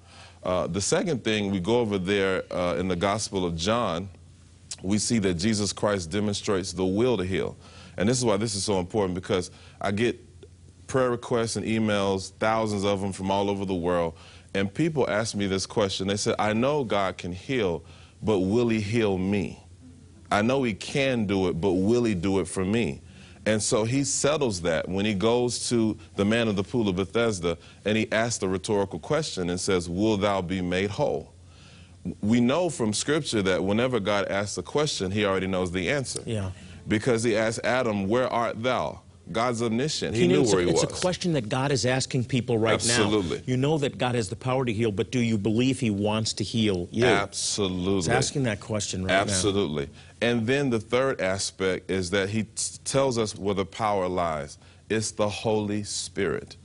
Uh, 0.47 0.69
the 0.69 0.81
second 0.81 1.25
thing, 1.25 1.51
we 1.51 1.59
go 1.59 1.81
over 1.81 1.99
there 1.99 2.45
uh, 2.53 2.77
in 2.77 2.87
the 2.87 2.95
Gospel 2.95 3.45
of 3.45 3.57
John, 3.57 4.09
we 4.81 4.97
see 4.97 5.19
that 5.19 5.35
Jesus 5.35 5.73
Christ 5.73 6.09
demonstrates 6.09 6.73
the 6.73 6.85
will 6.85 7.17
to 7.17 7.25
heal. 7.25 7.57
And 7.97 8.09
this 8.09 8.17
is 8.17 8.25
why 8.25 8.37
this 8.37 8.55
is 8.55 8.63
so 8.63 8.79
important 8.79 9.17
because 9.17 9.51
I 9.81 9.91
get 9.91 10.21
prayer 10.87 11.11
requests 11.11 11.57
and 11.57 11.67
emails, 11.67 12.31
thousands 12.39 12.85
of 12.85 13.01
them 13.01 13.13
from 13.13 13.29
all 13.29 13.51
over 13.51 13.65
the 13.65 13.75
world, 13.75 14.17
and 14.55 14.73
people 14.73 15.11
ask 15.11 15.35
me 15.35 15.49
this 15.49 15.67
question. 15.67 16.07
They 16.07 16.17
said, 16.17 16.37
I 16.39 16.53
know 16.53 16.85
God 16.85 17.19
can 17.19 17.33
heal, 17.33 17.83
but 18.23 18.39
will 18.39 18.69
He 18.69 18.81
heal 18.81 19.19
me? 19.19 19.61
I 20.31 20.43
know 20.43 20.63
He 20.63 20.75
can 20.75 21.27
do 21.27 21.49
it, 21.49 21.61
but 21.61 21.73
will 21.73 22.05
He 22.05 22.15
do 22.15 22.39
it 22.39 22.47
for 22.47 22.65
me? 22.65 23.03
And 23.47 23.63
so 23.63 23.85
he 23.85 24.03
settles 24.03 24.61
that 24.63 24.89
when 24.89 25.07
he 25.07 25.15
goes 25.15 25.69
to 25.69 25.97
the 26.17 26.25
man 26.25 26.49
of 26.49 26.57
the 26.57 26.65
pool 26.65 26.89
of 26.89 26.97
Bethesda 26.97 27.57
and 27.85 27.97
he 27.97 28.11
asks 28.11 28.39
the 28.39 28.49
rhetorical 28.49 28.99
question 28.99 29.51
and 29.51 29.59
says, 29.59 29.89
Will 29.89 30.17
thou 30.17 30.43
be 30.43 30.61
made 30.61 30.91
whole? 30.91 31.33
We 32.21 32.41
know 32.41 32.69
from 32.69 32.93
scripture 32.93 33.43
that 33.43 33.63
whenever 33.63 34.01
God 34.01 34.27
asks 34.27 34.59
a 34.59 34.63
question, 34.63 35.13
he 35.13 35.25
already 35.25 35.47
knows 35.47 35.71
the 35.71 35.89
answer. 35.91 36.23
Yeah. 36.27 36.51
Because 36.89 37.23
he 37.23 37.37
asked 37.37 37.61
Adam, 37.63 38.09
Where 38.09 38.29
art 38.29 38.61
thou? 38.63 39.01
God's 39.33 39.61
omniscient. 39.61 40.15
He 40.15 40.29
knew 40.29 40.43
it's, 40.43 40.53
where 40.53 40.63
a, 40.63 40.65
he 40.65 40.71
it's 40.71 40.85
was. 40.85 40.91
a 40.91 41.01
question 41.01 41.33
that 41.33 41.49
God 41.49 41.73
is 41.73 41.85
asking 41.85 42.25
people 42.25 42.59
right 42.59 42.75
Absolutely. 42.75 43.05
now. 43.05 43.19
Absolutely. 43.19 43.53
You 43.53 43.57
know 43.57 43.79
that 43.79 43.99
God 43.99 44.15
has 44.15 44.29
the 44.29 44.37
power 44.37 44.65
to 44.65 44.73
heal, 44.73 44.93
but 44.93 45.11
do 45.11 45.19
you 45.19 45.37
believe 45.37 45.81
He 45.81 45.91
wants 45.91 46.33
to 46.35 46.45
heal 46.45 46.89
you? 46.93 47.05
Absolutely. 47.05 47.95
He's 47.95 48.09
asking 48.09 48.45
that 48.45 48.61
question 48.61 49.03
right 49.03 49.13
now. 49.13 49.21
Absolutely. 49.21 49.89
And 50.21 50.47
then 50.47 50.71
the 50.71 50.81
third 50.81 51.21
aspect 51.21 51.91
is 51.91 52.11
that 52.11 52.31
he 52.31 52.45
t- 52.45 52.79
tells 52.85 53.19
us 53.19 53.37
where 53.37 53.55
the 53.55 53.67
power 53.67 54.09
lies. 54.09 54.59
It's 54.89 55.11
the 55.11 55.29
Holy 55.29 55.83
Spirit. 55.83 56.57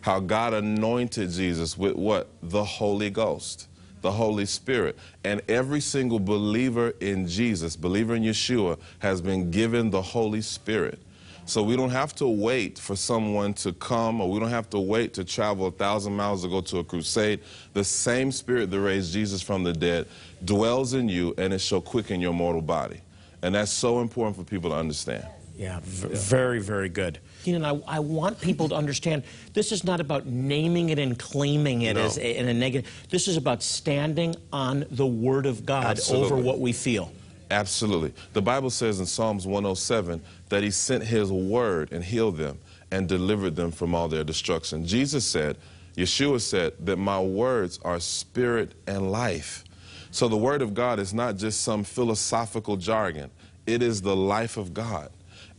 How 0.00 0.20
God 0.20 0.54
anointed 0.54 1.30
Jesus 1.30 1.78
with 1.78 1.94
what? 1.94 2.28
The 2.42 2.64
Holy 2.64 3.10
Ghost, 3.10 3.68
the 4.02 4.12
Holy 4.12 4.46
Spirit. 4.46 4.98
And 5.24 5.40
every 5.48 5.80
single 5.80 6.18
believer 6.20 6.94
in 7.00 7.26
Jesus, 7.26 7.76
believer 7.76 8.14
in 8.14 8.22
Yeshua, 8.22 8.78
has 8.98 9.20
been 9.20 9.50
given 9.50 9.90
the 9.90 10.02
Holy 10.02 10.42
Spirit. 10.42 11.00
So 11.48 11.62
we 11.62 11.76
don't 11.76 11.88
have 11.88 12.14
to 12.16 12.28
wait 12.28 12.78
for 12.78 12.94
someone 12.94 13.54
to 13.54 13.72
come, 13.72 14.20
or 14.20 14.30
we 14.30 14.38
don't 14.38 14.50
have 14.50 14.68
to 14.68 14.78
wait 14.78 15.14
to 15.14 15.24
travel 15.24 15.66
a 15.68 15.70
thousand 15.70 16.14
miles 16.14 16.42
to 16.42 16.48
go 16.48 16.60
to 16.60 16.78
a 16.80 16.84
crusade. 16.84 17.40
The 17.72 17.82
same 17.84 18.30
Spirit 18.32 18.70
that 18.70 18.78
raised 18.78 19.14
Jesus 19.14 19.40
from 19.40 19.64
the 19.64 19.72
dead 19.72 20.08
dwells 20.44 20.92
in 20.92 21.08
you, 21.08 21.34
and 21.38 21.54
it 21.54 21.60
shall 21.62 21.80
quicken 21.80 22.20
your 22.20 22.34
mortal 22.34 22.60
body. 22.60 23.00
And 23.40 23.54
that's 23.54 23.70
so 23.72 24.00
important 24.00 24.36
for 24.36 24.44
people 24.44 24.68
to 24.70 24.76
understand. 24.76 25.26
Yeah, 25.56 25.80
v- 25.82 26.08
very, 26.14 26.60
very 26.60 26.90
good. 26.90 27.18
Keenan, 27.44 27.64
I, 27.64 27.80
I 27.88 27.98
want 28.00 28.38
people 28.42 28.68
to 28.68 28.74
understand 28.74 29.22
this 29.54 29.72
is 29.72 29.84
not 29.84 30.00
about 30.00 30.26
naming 30.26 30.90
it 30.90 30.98
and 30.98 31.18
claiming 31.18 31.80
it 31.82 31.94
No. 31.94 32.02
as 32.04 32.18
a, 32.18 32.38
in 32.38 32.46
a 32.48 32.52
negative. 32.54 32.90
This 33.08 33.26
is 33.26 33.38
about 33.38 33.62
standing 33.62 34.36
on 34.52 34.84
the 34.90 35.06
Word 35.06 35.46
of 35.46 35.64
God 35.64 35.86
Absolutely. 35.86 36.26
over 36.26 36.36
what 36.36 36.60
we 36.60 36.74
feel. 36.74 37.10
Absolutely. 37.50 38.12
The 38.34 38.42
Bible 38.42 38.70
says 38.70 39.00
in 39.00 39.06
Psalms 39.06 39.46
107 39.46 40.20
that 40.48 40.62
He 40.62 40.70
sent 40.70 41.04
His 41.04 41.32
word 41.32 41.92
and 41.92 42.04
healed 42.04 42.36
them 42.36 42.58
and 42.90 43.08
delivered 43.08 43.56
them 43.56 43.70
from 43.70 43.94
all 43.94 44.08
their 44.08 44.24
destruction. 44.24 44.86
Jesus 44.86 45.26
said, 45.26 45.56
Yeshua 45.96 46.40
said, 46.40 46.74
that 46.80 46.96
my 46.96 47.20
words 47.20 47.80
are 47.84 47.98
spirit 48.00 48.72
and 48.86 49.10
life. 49.10 49.64
So 50.10 50.28
the 50.28 50.36
Word 50.36 50.62
of 50.62 50.72
God 50.72 50.98
is 50.98 51.12
not 51.12 51.36
just 51.36 51.62
some 51.62 51.84
philosophical 51.84 52.76
jargon, 52.76 53.30
it 53.66 53.82
is 53.82 54.00
the 54.00 54.16
life 54.16 54.56
of 54.56 54.72
God. 54.72 55.10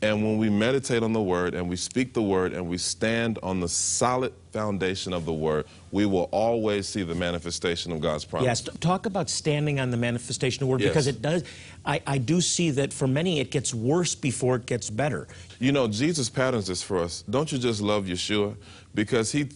And 0.01 0.23
when 0.23 0.37
we 0.37 0.49
meditate 0.49 1.03
on 1.03 1.11
the 1.11 1.21
Word 1.21 1.53
and 1.53 1.67
we 1.67 1.75
speak 1.75 2.13
the 2.13 2.21
Word 2.21 2.53
and 2.53 2.67
we 2.69 2.77
stand 2.77 3.37
on 3.43 3.59
the 3.59 3.67
solid 3.67 4.31
foundation 4.53 5.11
of 5.11 5.25
the 5.25 5.33
Word, 5.33 5.65
we 5.91 6.05
will 6.05 6.29
always 6.31 6.87
see 6.87 7.03
the 7.03 7.15
manifestation 7.15 7.91
of 7.91 7.99
God's 7.99 8.23
promise. 8.23 8.45
Yes, 8.45 8.77
talk 8.79 9.05
about 9.05 9.29
standing 9.29 9.77
on 9.79 9.91
the 9.91 9.97
manifestation 9.97 10.63
of 10.63 10.67
the 10.67 10.71
Word 10.71 10.81
Yes. 10.81 10.89
because 10.91 11.07
it 11.07 11.21
does. 11.21 11.43
I, 11.85 12.01
I 12.07 12.17
do 12.17 12.39
see 12.39 12.69
that 12.71 12.93
for 12.93 13.07
many 13.07 13.41
it 13.41 13.51
gets 13.51 13.73
worse 13.73 14.15
before 14.15 14.55
it 14.55 14.65
gets 14.65 14.89
better. 14.89 15.27
You 15.59 15.73
know, 15.73 15.87
Jesus 15.89 16.29
patterns 16.29 16.67
this 16.67 16.81
for 16.81 16.99
us. 16.99 17.23
Don't 17.29 17.51
you 17.51 17.57
just 17.57 17.81
love 17.81 18.05
Yeshua? 18.05 18.55
Because 18.95 19.33
he, 19.33 19.49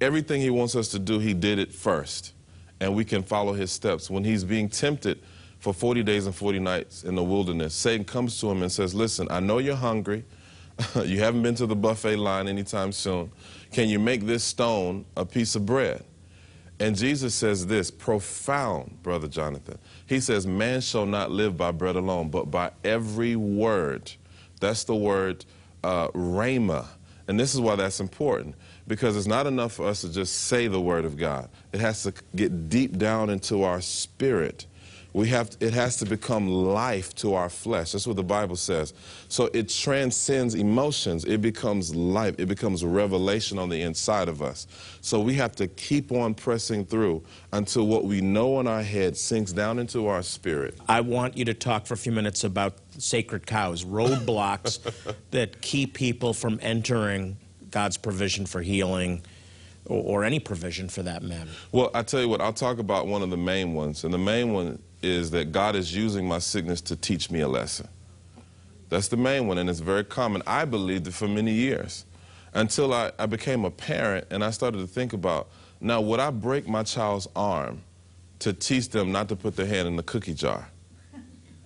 everything 0.00 0.40
he 0.40 0.50
wants 0.50 0.76
us 0.76 0.88
to 0.88 0.98
do, 0.98 1.18
he 1.18 1.34
did 1.34 1.58
it 1.58 1.72
first. 1.74 2.32
And 2.80 2.94
we 2.94 3.04
can 3.04 3.22
follow 3.22 3.52
his 3.52 3.70
steps. 3.70 4.08
When 4.08 4.24
he's 4.24 4.44
being 4.44 4.70
tempted 4.70 5.20
for 5.60 5.72
40 5.74 6.02
days 6.02 6.26
and 6.26 6.34
40 6.34 6.58
nights 6.58 7.04
in 7.04 7.14
the 7.14 7.22
wilderness, 7.22 7.74
Satan 7.74 8.04
comes 8.04 8.40
to 8.40 8.50
him 8.50 8.62
and 8.62 8.72
says, 8.72 8.94
Listen, 8.94 9.28
I 9.30 9.40
know 9.40 9.58
you're 9.58 9.76
hungry. 9.76 10.24
you 11.04 11.20
haven't 11.20 11.42
been 11.42 11.54
to 11.56 11.66
the 11.66 11.76
buffet 11.76 12.16
line 12.16 12.48
anytime 12.48 12.92
soon. 12.92 13.30
Can 13.70 13.88
you 13.88 13.98
make 13.98 14.26
this 14.26 14.42
stone 14.42 15.04
a 15.16 15.24
piece 15.24 15.54
of 15.54 15.66
bread? 15.66 16.04
And 16.80 16.96
Jesus 16.96 17.34
says 17.34 17.66
this 17.66 17.90
profound, 17.90 19.02
Brother 19.02 19.28
Jonathan. 19.28 19.78
He 20.06 20.18
says, 20.18 20.46
Man 20.46 20.80
shall 20.80 21.04
not 21.04 21.30
live 21.30 21.58
by 21.58 21.72
bread 21.72 21.94
alone, 21.94 22.30
but 22.30 22.50
by 22.50 22.72
every 22.82 23.36
word. 23.36 24.10
That's 24.60 24.84
the 24.84 24.96
word 24.96 25.44
uh, 25.84 26.08
rhema. 26.08 26.86
And 27.28 27.38
this 27.38 27.54
is 27.54 27.60
why 27.60 27.76
that's 27.76 28.00
important, 28.00 28.56
because 28.88 29.16
it's 29.16 29.26
not 29.26 29.46
enough 29.46 29.74
for 29.74 29.86
us 29.86 30.00
to 30.00 30.12
just 30.12 30.34
say 30.34 30.66
the 30.68 30.80
word 30.80 31.04
of 31.04 31.16
God. 31.16 31.48
It 31.72 31.80
has 31.80 32.02
to 32.04 32.14
get 32.34 32.70
deep 32.70 32.96
down 32.96 33.28
into 33.28 33.62
our 33.62 33.80
spirit. 33.82 34.66
We 35.12 35.28
have, 35.28 35.56
it 35.60 35.72
has 35.74 35.96
to 35.98 36.04
become 36.04 36.48
life 36.48 37.14
to 37.16 37.34
our 37.34 37.48
flesh. 37.48 37.92
That's 37.92 38.06
what 38.06 38.16
the 38.16 38.22
Bible 38.22 38.56
says. 38.56 38.94
So 39.28 39.50
it 39.52 39.68
transcends 39.68 40.54
emotions. 40.54 41.24
It 41.24 41.40
becomes 41.42 41.94
life. 41.94 42.36
It 42.38 42.46
becomes 42.46 42.84
revelation 42.84 43.58
on 43.58 43.68
the 43.68 43.82
inside 43.82 44.28
of 44.28 44.40
us. 44.40 44.66
So 45.00 45.20
we 45.20 45.34
have 45.34 45.56
to 45.56 45.66
keep 45.66 46.12
on 46.12 46.34
pressing 46.34 46.84
through 46.84 47.22
until 47.52 47.86
what 47.86 48.04
we 48.04 48.20
know 48.20 48.60
in 48.60 48.66
our 48.66 48.82
head 48.82 49.16
sinks 49.16 49.52
down 49.52 49.78
into 49.78 50.06
our 50.06 50.22
spirit. 50.22 50.78
I 50.88 51.00
want 51.00 51.36
you 51.36 51.44
to 51.46 51.54
talk 51.54 51.86
for 51.86 51.94
a 51.94 51.98
few 51.98 52.12
minutes 52.12 52.44
about 52.44 52.74
sacred 52.98 53.46
cows, 53.46 53.84
roadblocks 53.84 54.78
that 55.32 55.60
keep 55.60 55.94
people 55.94 56.34
from 56.34 56.58
entering 56.62 57.36
God's 57.70 57.96
provision 57.96 58.46
for 58.46 58.62
healing 58.62 59.22
or, 59.86 60.20
or 60.20 60.24
any 60.24 60.38
provision 60.38 60.88
for 60.88 61.02
that 61.02 61.22
matter. 61.22 61.50
Well, 61.72 61.90
I 61.94 62.02
tell 62.02 62.20
you 62.20 62.28
what, 62.28 62.40
I'll 62.40 62.52
talk 62.52 62.78
about 62.78 63.06
one 63.06 63.22
of 63.22 63.30
the 63.30 63.36
main 63.36 63.74
ones. 63.74 64.04
And 64.04 64.14
the 64.14 64.18
main 64.18 64.52
one 64.52 64.80
is 65.02 65.30
that 65.32 65.52
God 65.52 65.76
is 65.76 65.94
using 65.94 66.26
my 66.26 66.38
sickness 66.38 66.80
to 66.82 66.96
teach 66.96 67.30
me 67.30 67.40
a 67.40 67.48
lesson. 67.48 67.88
That's 68.88 69.08
the 69.08 69.16
main 69.16 69.46
one, 69.46 69.58
and 69.58 69.70
it's 69.70 69.80
very 69.80 70.04
common. 70.04 70.42
I 70.46 70.64
believed 70.64 71.06
it 71.06 71.14
for 71.14 71.28
many 71.28 71.52
years. 71.52 72.04
until 72.54 72.92
I, 72.92 73.12
I 73.18 73.26
became 73.26 73.64
a 73.64 73.70
parent 73.70 74.26
and 74.30 74.44
I 74.44 74.50
started 74.50 74.78
to 74.78 74.86
think 74.86 75.12
about 75.12 75.48
now, 75.80 76.00
would 76.00 76.20
I 76.20 76.30
break 76.30 76.68
my 76.68 76.82
child's 76.82 77.26
arm 77.34 77.82
to 78.40 78.52
teach 78.52 78.90
them 78.90 79.12
not 79.12 79.28
to 79.30 79.36
put 79.36 79.56
their 79.56 79.66
hand 79.66 79.88
in 79.88 79.96
the 79.96 80.02
cookie 80.02 80.34
jar? 80.34 80.68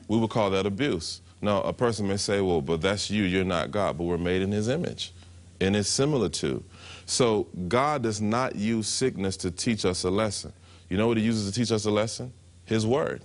We 0.06 0.18
would 0.18 0.30
call 0.30 0.50
that 0.50 0.66
abuse. 0.66 1.20
Now, 1.40 1.62
a 1.62 1.72
person 1.72 2.06
may 2.06 2.16
say, 2.16 2.40
well, 2.40 2.60
but 2.60 2.80
that's 2.80 3.10
you, 3.10 3.24
you're 3.24 3.44
not 3.44 3.70
God, 3.70 3.98
but 3.98 4.04
we're 4.04 4.18
made 4.18 4.42
in 4.42 4.52
his 4.52 4.68
image, 4.68 5.12
in 5.60 5.74
his 5.74 5.88
similitude. 5.88 6.62
So 7.06 7.48
God 7.68 8.02
does 8.02 8.20
not 8.20 8.54
use 8.54 8.86
sickness 8.86 9.36
to 9.38 9.50
teach 9.50 9.84
us 9.84 10.04
a 10.04 10.10
lesson. 10.10 10.52
You 10.88 10.96
know 10.96 11.08
what 11.08 11.16
he 11.16 11.24
uses 11.24 11.50
to 11.50 11.58
teach 11.58 11.72
us 11.72 11.86
a 11.86 11.90
lesson? 11.90 12.32
His 12.64 12.86
word. 12.86 13.22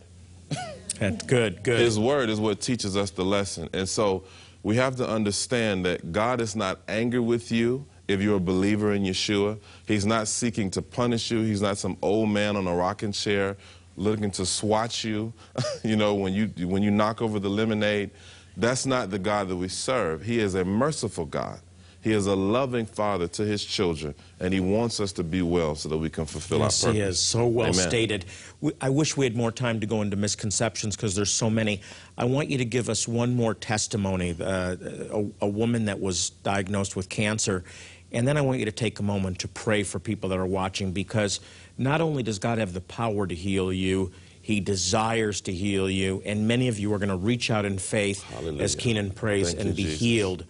That's 1.00 1.24
good, 1.26 1.64
good. 1.64 1.80
His 1.80 1.98
word 1.98 2.30
is 2.30 2.40
what 2.40 2.60
teaches 2.60 2.98
us 2.98 3.12
the 3.12 3.24
lesson. 3.24 3.70
And 3.74 3.88
so 3.88 4.24
we 4.64 4.76
have 4.76 4.98
to 4.98 5.08
understand 5.08 5.86
that 5.86 6.12
God 6.12 6.42
is 6.42 6.56
not 6.56 6.82
angry 6.88 7.22
with 7.22 7.52
you 7.52 7.86
if 8.08 8.22
you're 8.22 8.38
a 8.38 8.42
believer 8.42 8.94
in 8.94 9.04
Yeshua. 9.04 9.58
He's 9.88 10.06
not 10.06 10.28
seeking 10.28 10.70
to 10.72 10.82
punish 10.82 11.32
you. 11.32 11.42
He's 11.42 11.62
not 11.62 11.78
some 11.78 11.98
old 12.02 12.30
man 12.30 12.58
on 12.58 12.68
a 12.68 12.76
rocking 12.76 13.14
chair 13.14 13.56
looking 13.96 14.32
to 14.32 14.46
swat 14.46 15.04
you, 15.04 15.34
you 15.84 15.96
know, 15.96 16.16
when 16.16 16.34
you, 16.34 16.68
when 16.68 16.82
you 16.82 16.92
knock 16.92 17.22
over 17.22 17.40
the 17.40 17.50
lemonade. 17.50 18.10
That's 18.58 18.86
not 18.86 19.10
the 19.10 19.20
God 19.20 19.48
that 19.50 19.56
we 19.56 19.70
serve. 19.70 20.24
He 20.24 20.40
is 20.40 20.56
a 20.56 20.66
merciful 20.66 21.26
God. 21.26 21.60
He 22.02 22.14
is 22.14 22.28
a 22.28 22.36
loving 22.36 22.86
father 22.86 23.28
to 23.28 23.46
his 23.46 23.64
children, 23.64 24.16
and 24.40 24.54
he 24.54 24.62
wants 24.62 25.02
us 25.02 25.12
to 25.14 25.24
be 25.24 25.42
well 25.42 25.76
so 25.76 25.90
that 25.90 25.98
we 25.98 26.10
can 26.10 26.26
fulfill 26.26 26.60
yes, 26.60 26.84
our 26.84 26.90
purpose. 26.90 26.98
he 26.98 27.08
is. 27.10 27.20
So 27.20 27.46
well 27.46 27.68
Amen. 27.68 27.90
stated. 27.90 28.26
We, 28.62 28.72
I 28.80 28.90
wish 28.90 29.18
we 29.18 29.26
had 29.26 29.36
more 29.36 29.52
time 29.52 29.82
to 29.82 29.86
go 29.86 30.02
into 30.02 30.16
misconceptions 30.16 30.96
because 30.96 31.14
there's 31.14 31.32
so 31.32 31.50
many. 31.50 31.82
I 32.18 32.24
want 32.24 32.50
you 32.50 32.58
to 32.58 32.66
give 32.66 32.88
us 32.90 33.08
one 33.08 33.36
more 33.36 33.54
testimony, 33.54 34.34
uh, 34.40 34.78
a, 34.82 35.26
a 35.42 35.48
woman 35.48 35.86
that 35.86 36.00
was 36.00 36.30
diagnosed 36.30 36.96
with 36.96 37.10
cancer, 37.10 37.66
and 38.14 38.26
then 38.26 38.38
I 38.38 38.42
want 38.42 38.60
you 38.60 38.66
to 38.66 38.72
take 38.72 39.00
a 39.00 39.04
moment 39.04 39.40
to 39.40 39.48
pray 39.50 39.84
for 39.84 40.00
people 40.00 40.30
that 40.30 40.40
are 40.40 40.46
watching 40.46 40.92
because 40.94 41.42
not 41.78 42.00
only 42.02 42.24
does 42.24 42.40
God 42.40 42.60
have 42.60 42.74
the 42.74 42.82
power 42.82 43.28
to 43.28 43.36
heal 43.36 43.74
you, 43.74 44.12
he 44.42 44.62
desires 44.62 45.42
to 45.42 45.54
heal 45.54 45.90
you, 45.90 46.24
and 46.26 46.48
many 46.48 46.70
of 46.70 46.80
you 46.80 46.94
are 46.94 46.98
going 46.98 47.10
to 47.10 47.18
reach 47.18 47.52
out 47.52 47.66
in 47.66 47.78
faith 47.78 48.24
Hallelujah. 48.24 48.64
as 48.64 48.76
Keenan 48.76 49.12
prays 49.12 49.48
Thank 49.50 49.60
and 49.60 49.70
you, 49.70 49.76
be 49.76 49.84
Jesus. 49.84 50.00
healed 50.00 50.46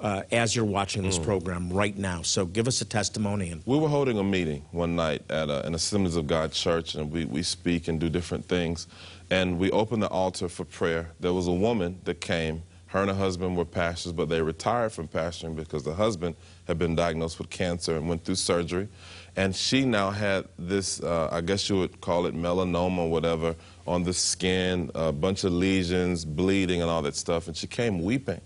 uh, 0.00 0.22
as 0.30 0.54
you're 0.54 0.64
watching 0.64 1.02
Mm. 1.02 1.06
this 1.06 1.18
program 1.18 1.70
right 1.70 1.96
now. 1.96 2.22
So 2.22 2.46
give 2.46 2.68
us 2.68 2.80
a 2.80 2.84
testimony. 2.84 3.50
And 3.50 3.62
We 3.66 3.78
were 3.78 3.88
holding 3.88 4.18
a 4.18 4.24
meeting 4.24 4.64
one 4.70 4.94
night 4.96 5.22
at 5.30 5.48
a, 5.50 5.66
an 5.66 5.74
Assemblies 5.74 6.16
of 6.16 6.26
God 6.26 6.52
church, 6.52 6.94
and 6.94 7.10
we, 7.10 7.24
we 7.24 7.42
speak 7.42 7.88
and 7.88 7.98
do 8.00 8.08
different 8.08 8.46
things. 8.46 8.86
And 9.30 9.58
we 9.58 9.70
opened 9.70 10.02
the 10.02 10.08
altar 10.08 10.48
for 10.48 10.64
prayer. 10.64 11.10
There 11.20 11.32
was 11.32 11.46
a 11.48 11.52
woman 11.52 12.00
that 12.04 12.20
came. 12.20 12.62
Her 12.86 13.00
and 13.02 13.10
her 13.10 13.16
husband 13.16 13.54
were 13.54 13.66
pastors, 13.66 14.12
but 14.12 14.30
they 14.30 14.40
retired 14.40 14.92
from 14.92 15.08
pastoring 15.08 15.54
because 15.54 15.82
the 15.84 15.92
husband 15.92 16.36
had 16.66 16.78
been 16.78 16.94
diagnosed 16.94 17.38
with 17.38 17.50
cancer 17.50 17.96
and 17.96 18.08
went 18.08 18.24
through 18.24 18.36
surgery. 18.36 18.88
And 19.36 19.54
she 19.54 19.84
now 19.84 20.10
had 20.10 20.46
this, 20.58 20.98
uh, 21.02 21.28
I 21.30 21.42
guess 21.42 21.68
you 21.68 21.76
would 21.80 22.00
call 22.00 22.24
it 22.24 22.34
melanoma 22.34 23.00
or 23.00 23.10
whatever, 23.10 23.54
on 23.86 24.04
the 24.04 24.14
skin, 24.14 24.90
a 24.94 25.12
bunch 25.12 25.44
of 25.44 25.52
lesions, 25.52 26.24
bleeding, 26.24 26.80
and 26.80 26.90
all 26.90 27.02
that 27.02 27.14
stuff. 27.14 27.46
And 27.46 27.54
she 27.56 27.66
came 27.66 28.02
weeping. 28.02 28.40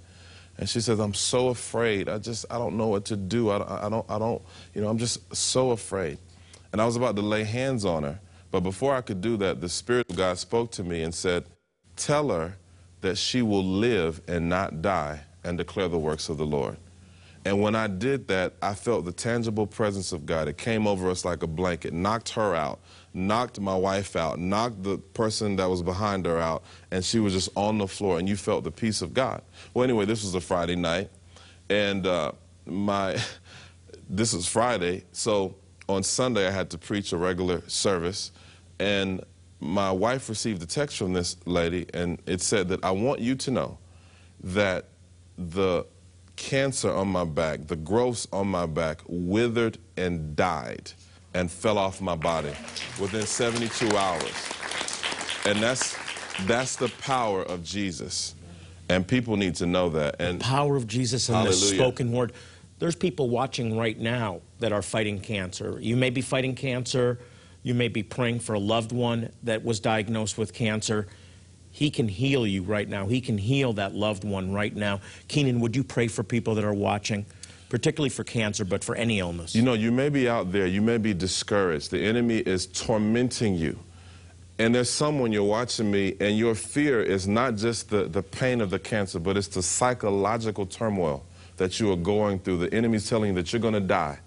And 0.59 0.69
she 0.69 0.81
says, 0.81 0.99
I'm 0.99 1.15
so 1.15 1.49
afraid. 1.49 2.09
I 2.09 2.19
just, 2.19 2.45
I 2.51 2.59
don't 2.59 2.77
know 2.77 2.89
what 2.89 3.05
to 3.07 3.17
do. 3.17 3.51
I, 3.51 3.87
I 3.87 3.89
don't, 3.89 4.09
I 4.11 4.19
don't, 4.19 4.43
you 4.75 4.83
know, 4.83 4.89
I'm 4.89 4.99
just 4.99 5.35
so 5.35 5.71
afraid. 5.71 6.19
And 6.73 6.81
I 6.81 6.87
was 6.87 6.97
about 6.97 7.17
to 7.17 7.23
lay 7.23 7.45
hands 7.45 7.85
on 7.85 8.03
her. 8.03 8.21
But 8.51 8.61
before 8.61 8.95
I 8.95 9.01
could 9.01 9.21
do 9.21 9.37
that, 9.39 9.61
the 9.61 9.69
Spirit 9.69 10.11
of 10.11 10.17
God 10.17 10.39
spoke 10.39 10.71
to 10.73 10.85
me 10.85 11.03
and 11.03 11.15
said, 11.15 11.45
Tell 11.97 12.29
her 12.29 12.57
that 13.01 13.17
she 13.17 13.43
will 13.43 13.65
live 13.65 14.21
and 14.29 14.49
not 14.49 14.83
die 14.83 15.21
and 15.43 15.59
declare 15.59 15.89
the 15.89 15.99
works 15.99 16.29
of 16.29 16.39
the 16.39 16.47
Lord. 16.47 16.77
And 17.45 17.61
when 17.61 17.75
I 17.75 17.89
did 17.89 18.29
that, 18.29 18.55
I 18.63 18.75
felt 18.75 19.05
the 19.05 19.13
tangible 19.13 19.67
presence 19.67 20.13
of 20.13 20.27
God. 20.27 20.49
It 20.49 20.59
came 20.59 20.87
over 20.87 21.11
us 21.11 21.25
like 21.25 21.43
a 21.43 21.47
blanket, 21.47 21.93
knocked 21.93 22.31
her 22.31 22.55
out, 22.55 22.81
knocked 23.15 23.61
my 23.61 23.75
wife 23.75 24.17
out, 24.17 24.39
knocked 24.39 24.83
the 24.83 24.99
person 24.99 25.57
that 25.57 25.69
was 25.69 25.83
behind 25.83 26.27
her 26.27 26.39
out, 26.39 26.63
and 26.91 27.05
she 27.05 27.19
was 27.19 27.33
just 27.33 27.51
on 27.57 27.79
the 27.79 27.87
floor, 27.87 28.19
and 28.19 28.29
you 28.29 28.37
felt 28.37 28.65
the 28.65 28.71
peace 28.71 29.03
of 29.03 29.13
God. 29.15 29.43
Well, 29.75 29.85
anyway, 29.85 30.05
this 30.05 30.23
was 30.23 30.35
a 30.35 30.41
Friday 30.41 30.77
night, 30.77 31.11
and 31.69 32.07
uh, 32.07 32.33
my 32.67 33.19
this 34.09 34.33
is 34.35 34.47
Friday, 34.47 35.05
so 35.13 35.55
on 35.89 36.03
Sunday 36.03 36.47
I 36.47 36.51
had 36.51 36.71
to 36.71 36.79
preach 36.79 37.13
a 37.13 37.17
regular 37.17 37.63
service, 37.69 38.33
and 38.79 39.23
my 39.61 39.93
wife 39.93 40.29
received 40.29 40.63
a 40.63 40.67
text 40.67 40.97
from 40.97 41.13
this 41.13 41.37
lady, 41.47 41.87
and 41.95 42.21
it 42.27 42.41
said 42.41 42.69
that 42.69 42.85
I 42.85 42.91
want 42.91 43.21
you 43.21 43.35
to 43.37 43.51
know 43.51 43.79
that 44.43 44.87
the 45.39 45.87
cancer 46.37 46.91
on 46.91 47.09
my 47.09 47.25
back, 47.25 47.67
the 47.69 47.77
growths 47.77 48.27
on 48.33 48.49
my 48.49 48.67
back, 48.67 49.01
withered 49.07 49.79
and 49.97 50.35
died 50.35 50.93
and 51.35 51.51
fell 51.51 51.79
off 51.79 52.01
my 52.01 52.15
body 52.15 52.53
within 53.01 53.27
72 53.27 53.97
hours. 53.97 54.53
And 55.47 55.59
that's 55.59 55.97
that's 56.47 56.77
the 56.77 56.89
power 57.01 57.43
of 57.43 57.63
Jesus. 57.63 58.35
And 58.89 59.07
people 59.07 59.37
need 59.37 59.55
to 59.57 59.67
know 59.67 59.89
that. 59.91 60.17
And 60.19 60.41
the 60.41 60.45
power 60.45 60.77
of 60.77 60.87
Jesus 60.87 61.29
and 61.29 61.47
the 61.47 61.53
spoken 61.53 62.13
word. 62.13 62.33
There's 62.79 62.97
people 62.97 63.29
watching 63.29 63.79
right 63.79 63.99
now 63.99 64.41
that 64.59 64.73
are 64.73 64.83
fighting 64.83 65.21
cancer. 65.21 65.79
You 65.81 65.97
may 65.97 66.11
be 66.11 66.21
fighting 66.21 66.55
cancer. 66.55 67.21
You 67.63 67.75
may 67.75 67.89
be 67.89 68.03
praying 68.03 68.41
for 68.41 68.55
a 68.55 68.59
loved 68.59 68.91
one 68.91 69.31
that 69.45 69.65
was 69.65 69.79
diagnosed 69.79 70.37
with 70.37 70.53
cancer. 70.53 71.07
He 71.71 71.91
can 71.91 72.09
heal 72.09 72.47
you 72.47 72.63
right 72.63 72.89
now. 72.89 73.07
He 73.07 73.21
can 73.21 73.39
heal 73.39 73.73
that 73.75 73.95
loved 73.95 74.25
one 74.25 74.53
right 74.53 74.75
now. 74.75 75.01
Keenan, 75.29 75.61
would 75.61 75.77
you 75.77 75.85
pray 75.85 76.09
for 76.09 76.23
people 76.23 76.57
that 76.57 76.65
are 76.65 76.75
watching, 76.75 77.25
particularly 77.73 78.11
for 78.11 78.23
cancer, 78.23 78.67
but 78.67 78.85
for 78.85 78.95
any 78.97 79.19
illness? 79.19 79.55
You 79.55 79.63
know, 79.63 79.73
you 79.73 79.91
may 79.91 80.11
be 80.11 80.29
out 80.29 80.53
there, 80.53 80.67
you 80.67 80.83
may 80.83 80.99
be 80.99 81.15
discouraged. 81.15 81.91
The 81.91 82.05
enemy 82.05 82.37
is 82.37 82.67
tormenting 82.67 83.55
you. 83.55 83.79
And 84.59 84.75
there's 84.75 84.91
someone 84.91 85.33
you're 85.33 85.43
watching 85.43 85.91
me, 85.91 86.15
and 86.21 86.37
your 86.37 86.55
fear 86.55 87.03
is 87.03 87.27
not 87.27 87.57
just 87.57 87.89
the, 87.89 88.05
the 88.05 88.23
pain 88.23 88.61
of 88.61 88.69
the 88.69 88.79
cancer, 88.79 89.19
but 89.19 89.39
it's 89.39 89.49
the 89.49 89.63
psychological 89.63 90.67
turmoil 90.67 91.25
that 91.57 91.81
you 91.81 91.91
are 91.91 91.97
going 91.97 92.41
through. 92.41 92.59
The 92.59 92.75
enemy's 92.75 93.09
telling 93.09 93.31
you 93.31 93.35
that 93.37 93.55
you're 93.55 93.63
going 93.63 93.73
to 93.73 93.81
die. 93.81 94.19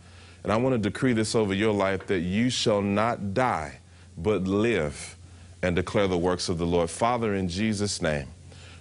And 0.42 0.52
I 0.52 0.58
want 0.58 0.74
to 0.74 0.80
decree 0.80 1.14
this 1.14 1.36
over 1.36 1.54
your 1.54 1.72
life 1.72 2.08
that 2.08 2.22
you 2.22 2.50
shall 2.50 2.82
not 2.82 3.36
die, 3.36 3.78
but 4.18 4.46
live 4.46 5.16
and 5.62 5.76
declare 5.76 6.08
the 6.08 6.18
works 6.18 6.50
of 6.50 6.58
the 6.58 6.66
Lord. 6.66 6.90
Father, 6.90 7.36
in 7.36 7.48
Jesus' 7.48 8.02
name, 8.02 8.26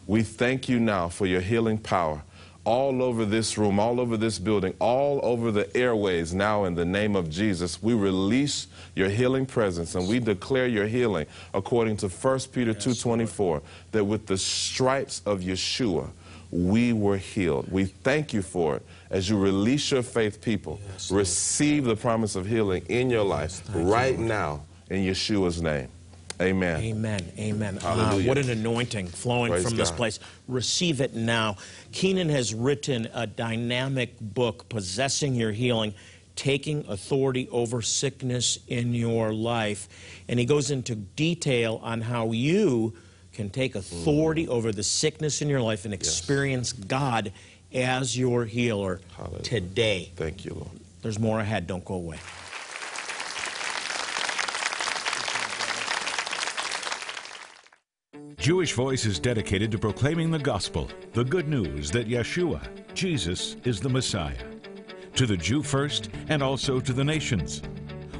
we 0.06 0.22
thank 0.22 0.70
you 0.70 0.80
now 0.80 1.10
for 1.10 1.26
your 1.26 1.42
healing 1.42 1.76
power 1.76 2.22
all 2.64 3.02
over 3.02 3.24
this 3.24 3.58
room, 3.58 3.78
all 3.78 4.00
over 4.00 4.16
this 4.16 4.38
building, 4.38 4.74
all 4.78 5.20
over 5.22 5.50
the 5.50 5.74
airways 5.76 6.34
now 6.34 6.64
in 6.64 6.74
the 6.74 6.84
name 6.84 7.14
of 7.14 7.28
Jesus. 7.28 7.82
We 7.82 7.94
release 7.94 8.66
your 8.94 9.08
healing 9.08 9.46
presence 9.46 9.94
and 9.94 10.08
we 10.08 10.18
declare 10.18 10.66
your 10.66 10.86
healing 10.86 11.26
according 11.52 11.98
to 11.98 12.08
1 12.08 12.52
Peter 12.52 12.72
2:24 12.72 13.62
that 13.92 14.04
with 14.04 14.26
the 14.26 14.38
stripes 14.38 15.20
of 15.26 15.40
Yeshua 15.40 16.10
we 16.50 16.92
were 16.92 17.16
healed. 17.16 17.66
We 17.70 17.86
thank 17.86 18.32
you 18.32 18.40
for 18.40 18.76
it 18.76 18.86
as 19.10 19.28
you 19.28 19.36
release 19.36 19.90
your 19.90 20.02
faith 20.02 20.40
people. 20.40 20.80
receive 21.10 21.84
the 21.84 21.96
promise 21.96 22.36
of 22.36 22.46
healing 22.46 22.84
in 22.88 23.10
your 23.10 23.24
life 23.24 23.62
right 23.74 24.18
now 24.18 24.62
in 24.88 25.04
Yeshua's 25.04 25.60
name. 25.60 25.88
Amen. 26.40 26.82
Amen. 26.82 27.32
Amen. 27.38 27.78
Ah, 27.82 27.94
Hallelujah. 27.94 28.28
what 28.28 28.38
an 28.38 28.50
anointing 28.50 29.08
flowing 29.08 29.52
Praise 29.52 29.64
from 29.64 29.76
this 29.76 29.90
place. 29.90 30.18
Receive 30.48 31.00
it 31.00 31.14
now. 31.14 31.56
Keenan 31.92 32.28
has 32.28 32.54
written 32.54 33.08
a 33.14 33.26
dynamic 33.26 34.18
book, 34.20 34.68
Possessing 34.68 35.34
Your 35.34 35.52
Healing, 35.52 35.94
taking 36.36 36.84
authority 36.88 37.48
over 37.50 37.82
sickness 37.82 38.58
in 38.66 38.94
your 38.94 39.32
life. 39.32 39.88
And 40.28 40.38
he 40.40 40.46
goes 40.46 40.70
into 40.70 40.96
detail 40.96 41.80
on 41.82 42.00
how 42.00 42.32
you 42.32 42.94
can 43.32 43.50
take 43.50 43.74
authority 43.74 44.48
over 44.48 44.72
the 44.72 44.82
sickness 44.82 45.42
in 45.42 45.48
your 45.48 45.60
life 45.60 45.84
and 45.84 45.94
experience 45.94 46.72
God 46.72 47.32
as 47.72 48.16
your 48.16 48.44
healer 48.44 49.00
Hallelujah. 49.16 49.42
today. 49.42 50.12
Thank 50.16 50.44
you, 50.44 50.54
Lord. 50.54 50.70
There's 51.02 51.18
more 51.18 51.40
ahead. 51.40 51.66
Don't 51.66 51.84
go 51.84 51.94
away. 51.94 52.18
Jewish 58.44 58.74
Voice 58.74 59.06
is 59.06 59.18
dedicated 59.18 59.70
to 59.70 59.78
proclaiming 59.78 60.30
the 60.30 60.38
gospel, 60.38 60.90
the 61.14 61.24
good 61.24 61.48
news 61.48 61.90
that 61.90 62.10
Yeshua, 62.10 62.60
Jesus, 62.92 63.56
is 63.64 63.80
the 63.80 63.88
Messiah, 63.88 64.36
to 65.14 65.24
the 65.24 65.34
Jew 65.34 65.62
first 65.62 66.10
and 66.28 66.42
also 66.42 66.78
to 66.78 66.92
the 66.92 67.02
nations. 67.02 67.62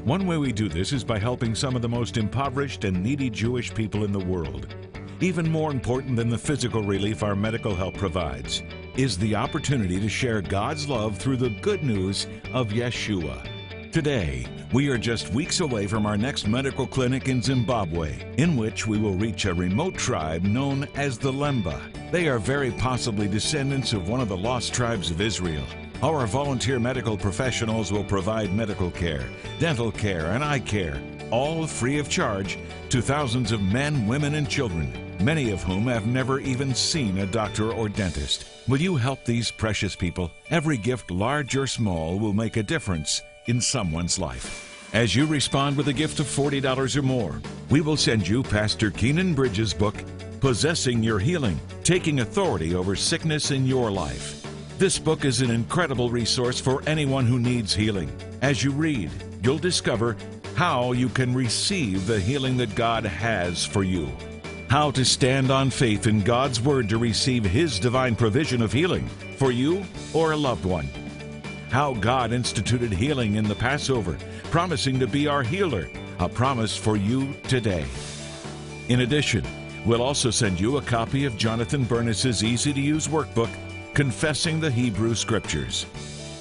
One 0.03 0.25
way 0.25 0.37
we 0.37 0.51
do 0.51 0.67
this 0.67 0.93
is 0.93 1.03
by 1.03 1.19
helping 1.19 1.53
some 1.53 1.75
of 1.75 1.83
the 1.83 1.89
most 1.89 2.17
impoverished 2.17 2.85
and 2.85 3.03
needy 3.03 3.29
Jewish 3.29 3.71
people 3.71 4.03
in 4.03 4.11
the 4.11 4.25
world. 4.25 4.73
Even 5.21 5.47
more 5.47 5.69
important 5.69 6.15
than 6.15 6.29
the 6.29 6.39
physical 6.39 6.81
relief 6.81 7.21
our 7.21 7.35
medical 7.35 7.75
help 7.75 7.95
provides 7.95 8.63
is 8.97 9.19
the 9.19 9.35
opportunity 9.35 9.99
to 9.99 10.09
share 10.09 10.41
God's 10.41 10.89
love 10.89 11.19
through 11.19 11.37
the 11.37 11.51
good 11.61 11.83
news 11.83 12.25
of 12.51 12.69
Yeshua. 12.69 13.54
Today, 13.95 14.45
we 14.73 14.89
are 14.89 14.97
just 14.97 15.31
weeks 15.31 15.61
away 15.61 15.87
from 15.87 16.05
our 16.05 16.17
next 16.17 16.49
medical 16.49 16.85
clinic 16.85 17.29
in 17.29 17.41
Zimbabwe, 17.41 18.25
in 18.35 18.57
which 18.57 18.85
we 18.85 18.97
will 18.97 19.13
reach 19.13 19.45
a 19.45 19.53
remote 19.53 19.95
tribe 19.95 20.43
known 20.43 20.85
as 20.95 21.17
the 21.17 21.31
Lemba. 21.31 21.79
They 22.11 22.27
are 22.27 22.37
very 22.37 22.71
possibly 22.71 23.29
descendants 23.29 23.93
of 23.93 24.09
one 24.09 24.19
of 24.19 24.27
the 24.27 24.35
lost 24.35 24.73
tribes 24.73 25.11
of 25.11 25.21
Israel. 25.21 25.63
Our 26.03 26.27
volunteer 26.27 26.77
medical 26.77 27.15
professionals 27.15 27.93
will 27.93 28.03
provide 28.03 28.53
medical 28.53 28.91
care, 28.91 29.29
dental 29.59 29.93
care, 29.93 30.31
and 30.31 30.43
eye 30.43 30.59
care, 30.59 31.01
all 31.31 31.65
free 31.65 31.97
of 31.97 32.09
charge 32.09 32.59
to 32.89 33.01
thousands 33.01 33.53
of 33.53 33.61
men, 33.61 34.07
women, 34.07 34.35
and 34.35 34.49
children, 34.49 34.91
many 35.21 35.51
of 35.51 35.63
whom 35.63 35.87
have 35.87 36.05
never 36.05 36.41
even 36.41 36.75
seen 36.75 37.19
a 37.19 37.25
doctor 37.25 37.71
or 37.71 37.87
dentist. 37.87 38.45
Will 38.67 38.81
you 38.81 38.97
help 38.97 39.23
these 39.23 39.51
precious 39.51 39.95
people? 39.95 40.31
Every 40.49 40.75
gift, 40.75 41.11
large 41.11 41.55
or 41.55 41.65
small, 41.65 42.19
will 42.19 42.33
make 42.33 42.57
a 42.57 42.63
difference 42.63 43.21
in 43.47 43.61
someone's 43.61 44.19
life. 44.19 44.89
As 44.93 45.15
you 45.15 45.25
respond 45.25 45.75
with 45.75 45.87
a 45.87 45.93
gift 45.93 46.19
of 46.19 46.25
$40 46.25 46.95
or 46.95 47.01
more, 47.01 47.41
we 47.69 47.81
will 47.81 47.97
send 47.97 48.27
you 48.27 48.43
Pastor 48.43 48.91
Keenan 48.91 49.33
Bridges' 49.33 49.73
book, 49.73 49.95
Possessing 50.39 51.03
Your 51.03 51.19
Healing 51.19 51.59
Taking 51.83 52.21
Authority 52.21 52.75
Over 52.75 52.95
Sickness 52.95 53.51
in 53.51 53.65
Your 53.65 53.91
Life. 53.91 54.45
This 54.77 54.99
book 54.99 55.25
is 55.25 55.41
an 55.41 55.51
incredible 55.51 56.09
resource 56.09 56.59
for 56.59 56.81
anyone 56.87 57.25
who 57.25 57.39
needs 57.39 57.73
healing. 57.73 58.11
As 58.41 58.63
you 58.63 58.71
read, 58.71 59.09
you'll 59.43 59.57
discover 59.57 60.15
how 60.55 60.93
you 60.93 61.09
can 61.09 61.33
receive 61.33 62.07
the 62.07 62.19
healing 62.19 62.57
that 62.57 62.75
God 62.75 63.05
has 63.05 63.65
for 63.65 63.83
you. 63.83 64.09
How 64.69 64.91
to 64.91 65.05
stand 65.05 65.51
on 65.51 65.69
faith 65.69 66.07
in 66.07 66.21
God's 66.21 66.61
Word 66.61 66.89
to 66.89 66.97
receive 66.97 67.45
His 67.45 67.79
divine 67.79 68.15
provision 68.15 68.61
of 68.61 68.73
healing 68.73 69.07
for 69.37 69.51
you 69.51 69.83
or 70.13 70.31
a 70.31 70.37
loved 70.37 70.65
one. 70.65 70.89
How 71.69 71.93
God 71.93 72.31
instituted 72.31 72.91
healing 72.91 73.35
in 73.35 73.43
the 73.43 73.55
Passover, 73.55 74.17
promising 74.51 74.99
to 74.99 75.07
be 75.07 75.27
our 75.27 75.43
healer, 75.43 75.89
a 76.19 76.29
promise 76.29 76.77
for 76.77 76.95
you 76.95 77.33
today. 77.47 77.85
In 78.87 79.01
addition, 79.01 79.43
we'll 79.85 80.01
also 80.01 80.29
send 80.29 80.59
you 80.59 80.77
a 80.77 80.81
copy 80.81 81.25
of 81.25 81.37
Jonathan 81.37 81.83
Bernis's 81.83 82.43
easy 82.43 82.71
to 82.71 82.79
use 82.79 83.07
workbook 83.07 83.49
Confessing 83.93 84.59
the 84.59 84.71
Hebrew 84.71 85.15
Scriptures. 85.15 85.85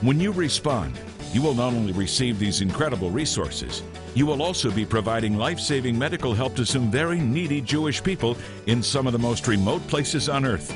When 0.00 0.18
you 0.18 0.32
respond, 0.32 0.98
you 1.34 1.42
will 1.42 1.54
not 1.54 1.74
only 1.74 1.92
receive 1.92 2.38
these 2.38 2.62
incredible 2.62 3.10
resources, 3.10 3.82
you 4.14 4.26
will 4.26 4.42
also 4.42 4.70
be 4.70 4.84
providing 4.84 5.36
life 5.36 5.60
saving 5.60 5.98
medical 5.98 6.34
help 6.34 6.54
to 6.56 6.66
some 6.66 6.90
very 6.90 7.20
needy 7.20 7.60
Jewish 7.60 8.02
people 8.02 8.36
in 8.66 8.82
some 8.82 9.06
of 9.06 9.12
the 9.12 9.18
most 9.18 9.46
remote 9.46 9.86
places 9.88 10.28
on 10.28 10.44
earth. 10.44 10.74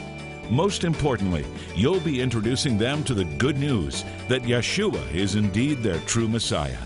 Most 0.51 0.85
importantly, 0.85 1.45
you'll 1.75 2.01
be 2.01 2.21
introducing 2.21 2.77
them 2.77 3.03
to 3.05 3.15
the 3.15 3.25
good 3.25 3.57
news 3.57 4.05
that 4.29 4.43
Yeshua 4.43 5.13
is 5.15 5.35
indeed 5.35 5.83
their 5.83 5.99
true 6.01 6.29
Messiah. 6.29 6.79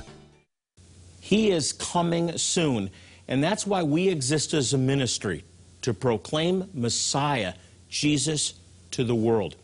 He 1.20 1.50
is 1.50 1.72
coming 1.72 2.38
soon, 2.38 2.90
and 3.26 3.42
that's 3.42 3.66
why 3.66 3.82
we 3.82 4.08
exist 4.08 4.54
as 4.54 4.72
a 4.72 4.78
ministry 4.78 5.44
to 5.82 5.92
proclaim 5.92 6.70
Messiah, 6.72 7.54
Jesus, 7.88 8.54
to 8.92 9.04
the 9.04 9.14
world. 9.14 9.56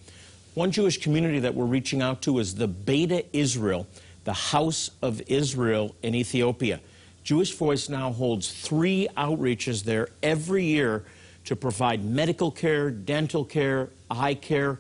One 0.55 0.71
Jewish 0.71 1.01
community 1.01 1.41
that 1.41 1.55
we're 1.55 1.65
reaching 1.65 2.03
out 2.03 2.23
to 2.23 2.39
is 2.39 2.55
the 2.55 2.69
Beta 2.69 3.25
Israel, 3.37 3.87
the 4.25 4.33
House 4.33 4.91
of 5.03 5.23
Israel 5.27 5.95
in 6.03 6.15
Ethiopia. 6.15 6.81
Jewish 7.23 7.55
Voice 7.55 7.89
now 7.89 8.13
holds 8.13 8.51
three 8.51 9.09
outreaches 9.17 9.85
there 9.85 10.09
every 10.23 10.65
year 10.65 11.05
to 11.45 11.57
provide 11.57 12.05
medical 12.05 12.51
care, 12.51 12.91
dental 12.91 13.45
care, 13.45 13.89
eye 14.11 14.35
care, 14.35 14.79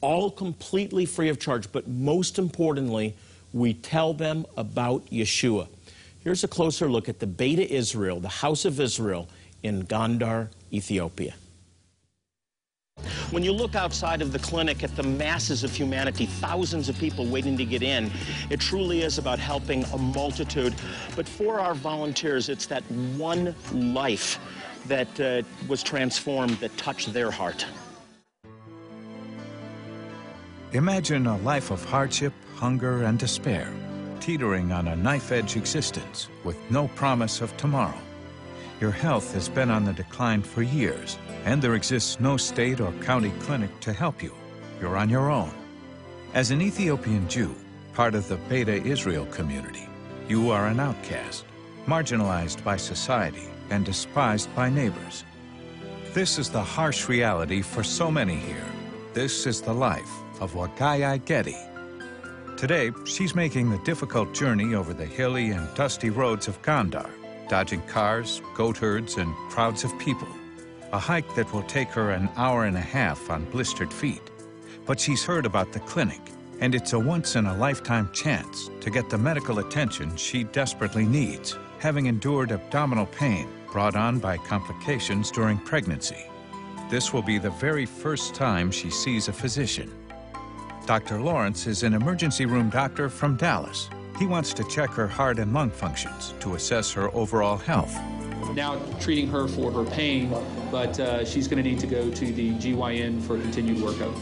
all 0.00 0.30
completely 0.30 1.06
free 1.06 1.28
of 1.28 1.38
charge. 1.38 1.70
But 1.72 1.88
most 1.88 2.38
importantly, 2.38 3.14
we 3.52 3.74
tell 3.74 4.12
them 4.12 4.46
about 4.56 5.06
Yeshua. 5.06 5.68
Here's 6.22 6.44
a 6.44 6.48
closer 6.48 6.90
look 6.90 7.08
at 7.08 7.20
the 7.20 7.26
Beta 7.26 7.72
Israel, 7.72 8.20
the 8.20 8.28
House 8.28 8.64
of 8.64 8.80
Israel 8.80 9.28
in 9.62 9.84
Gondar, 9.86 10.48
Ethiopia. 10.72 11.34
When 13.32 13.42
you 13.42 13.52
look 13.52 13.74
outside 13.74 14.22
of 14.22 14.30
the 14.30 14.38
clinic 14.38 14.84
at 14.84 14.94
the 14.94 15.02
masses 15.02 15.64
of 15.64 15.74
humanity, 15.74 16.26
thousands 16.26 16.88
of 16.88 16.96
people 16.96 17.26
waiting 17.26 17.56
to 17.58 17.64
get 17.64 17.82
in, 17.82 18.12
it 18.50 18.60
truly 18.60 19.02
is 19.02 19.18
about 19.18 19.40
helping 19.40 19.82
a 19.86 19.98
multitude. 19.98 20.72
But 21.16 21.28
for 21.28 21.58
our 21.58 21.74
volunteers, 21.74 22.48
it's 22.48 22.66
that 22.66 22.84
one 23.16 23.52
life 23.72 24.38
that 24.86 25.20
uh, 25.20 25.42
was 25.66 25.82
transformed 25.82 26.58
that 26.58 26.76
touched 26.76 27.12
their 27.12 27.32
heart. 27.32 27.66
Imagine 30.72 31.26
a 31.26 31.36
life 31.38 31.72
of 31.72 31.84
hardship, 31.84 32.32
hunger, 32.54 33.02
and 33.02 33.18
despair, 33.18 33.72
teetering 34.20 34.70
on 34.70 34.86
a 34.86 34.94
knife 34.94 35.32
edge 35.32 35.56
existence 35.56 36.28
with 36.44 36.56
no 36.70 36.86
promise 36.88 37.40
of 37.40 37.56
tomorrow. 37.56 37.98
Your 38.78 38.90
health 38.90 39.32
has 39.32 39.48
been 39.48 39.70
on 39.70 39.84
the 39.84 39.92
decline 39.94 40.42
for 40.42 40.60
years, 40.60 41.18
and 41.46 41.62
there 41.62 41.76
exists 41.76 42.20
no 42.20 42.36
state 42.36 42.78
or 42.78 42.92
county 43.00 43.32
clinic 43.40 43.70
to 43.80 43.92
help 43.92 44.22
you. 44.22 44.34
You're 44.80 44.98
on 44.98 45.08
your 45.08 45.30
own. 45.30 45.50
As 46.34 46.50
an 46.50 46.60
Ethiopian 46.60 47.26
Jew, 47.26 47.54
part 47.94 48.14
of 48.14 48.28
the 48.28 48.36
Beta 48.36 48.74
Israel 48.74 49.24
community, 49.26 49.88
you 50.28 50.50
are 50.50 50.66
an 50.66 50.78
outcast, 50.78 51.46
marginalized 51.86 52.62
by 52.64 52.76
society 52.76 53.48
and 53.70 53.82
despised 53.82 54.54
by 54.54 54.68
neighbors. 54.68 55.24
This 56.12 56.38
is 56.38 56.50
the 56.50 56.62
harsh 56.62 57.08
reality 57.08 57.62
for 57.62 57.82
so 57.82 58.10
many 58.10 58.36
here. 58.36 58.70
This 59.14 59.46
is 59.46 59.62
the 59.62 59.72
life 59.72 60.10
of 60.38 60.52
Wagayi 60.52 61.24
Getty. 61.24 61.56
Today, 62.58 62.90
she's 63.06 63.34
making 63.34 63.70
the 63.70 63.78
difficult 63.84 64.34
journey 64.34 64.74
over 64.74 64.92
the 64.92 65.06
hilly 65.06 65.52
and 65.52 65.74
dusty 65.74 66.10
roads 66.10 66.46
of 66.46 66.60
Gondar 66.60 67.08
dodging 67.48 67.82
cars, 67.82 68.42
goat 68.54 68.76
herds, 68.76 69.16
and 69.16 69.34
crowds 69.50 69.84
of 69.84 69.98
people. 69.98 70.28
A 70.92 70.98
hike 70.98 71.34
that 71.34 71.52
will 71.52 71.62
take 71.64 71.88
her 71.88 72.10
an 72.10 72.28
hour 72.36 72.64
and 72.64 72.76
a 72.76 72.80
half 72.80 73.30
on 73.30 73.44
blistered 73.46 73.92
feet. 73.92 74.22
But 74.84 75.00
she's 75.00 75.24
heard 75.24 75.46
about 75.46 75.72
the 75.72 75.80
clinic, 75.80 76.20
and 76.60 76.74
it's 76.74 76.92
a 76.92 76.98
once-in-a-lifetime 76.98 78.10
chance 78.12 78.70
to 78.80 78.90
get 78.90 79.10
the 79.10 79.18
medical 79.18 79.58
attention 79.58 80.16
she 80.16 80.44
desperately 80.44 81.04
needs, 81.04 81.56
having 81.78 82.06
endured 82.06 82.52
abdominal 82.52 83.06
pain 83.06 83.48
brought 83.72 83.96
on 83.96 84.18
by 84.18 84.38
complications 84.38 85.30
during 85.30 85.58
pregnancy. 85.58 86.24
This 86.88 87.12
will 87.12 87.22
be 87.22 87.38
the 87.38 87.50
very 87.50 87.84
first 87.84 88.34
time 88.34 88.70
she 88.70 88.90
sees 88.90 89.28
a 89.28 89.32
physician. 89.32 89.92
Dr. 90.86 91.20
Lawrence 91.20 91.66
is 91.66 91.82
an 91.82 91.94
emergency 91.94 92.46
room 92.46 92.70
doctor 92.70 93.08
from 93.08 93.36
Dallas 93.36 93.90
he 94.18 94.26
wants 94.26 94.54
to 94.54 94.64
check 94.64 94.90
her 94.90 95.06
heart 95.06 95.38
and 95.38 95.52
lung 95.52 95.70
functions 95.70 96.34
to 96.40 96.54
assess 96.54 96.92
her 96.92 97.14
overall 97.14 97.56
health. 97.56 97.94
Now 98.54 98.78
treating 99.00 99.28
her 99.28 99.46
for 99.48 99.70
her 99.70 99.84
pain, 99.84 100.34
but 100.70 100.98
uh, 100.98 101.24
she's 101.24 101.46
going 101.46 101.62
to 101.62 101.68
need 101.68 101.80
to 101.80 101.86
go 101.86 102.10
to 102.10 102.32
the 102.32 102.52
GYN 102.52 103.22
for 103.22 103.38
continued 103.38 103.78
workup. 103.78 104.14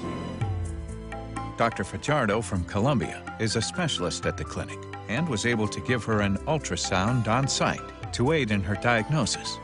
Dr. 1.56 1.84
Fajardo 1.84 2.40
from 2.40 2.64
Columbia 2.64 3.22
is 3.38 3.54
a 3.54 3.62
specialist 3.62 4.26
at 4.26 4.36
the 4.36 4.44
clinic 4.44 4.78
and 5.08 5.28
was 5.28 5.46
able 5.46 5.68
to 5.68 5.80
give 5.80 6.02
her 6.04 6.20
an 6.20 6.38
ultrasound 6.46 7.28
on 7.28 7.46
site 7.46 7.80
to 8.12 8.32
aid 8.32 8.50
in 8.50 8.62
her 8.62 8.74
diagnosis. 8.74 9.58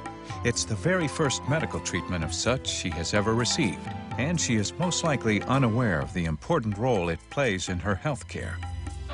It's 0.45 0.65
the 0.65 0.77
very 0.77 1.09
first 1.09 1.43
medical 1.49 1.81
treatment 1.81 2.23
of 2.23 2.33
such 2.33 2.69
she 2.69 2.91
has 2.91 3.13
ever 3.13 3.35
received, 3.35 3.81
and 4.19 4.41
she 4.41 4.57
is 4.57 4.73
most 4.79 5.03
likely 5.03 5.43
unaware 5.43 6.01
of 6.01 6.13
the 6.15 6.27
important 6.27 6.79
role 6.79 7.09
it 7.09 7.19
plays 7.31 7.69
in 7.69 7.79
her 7.81 7.95
health 7.95 8.29
care. 8.29 8.57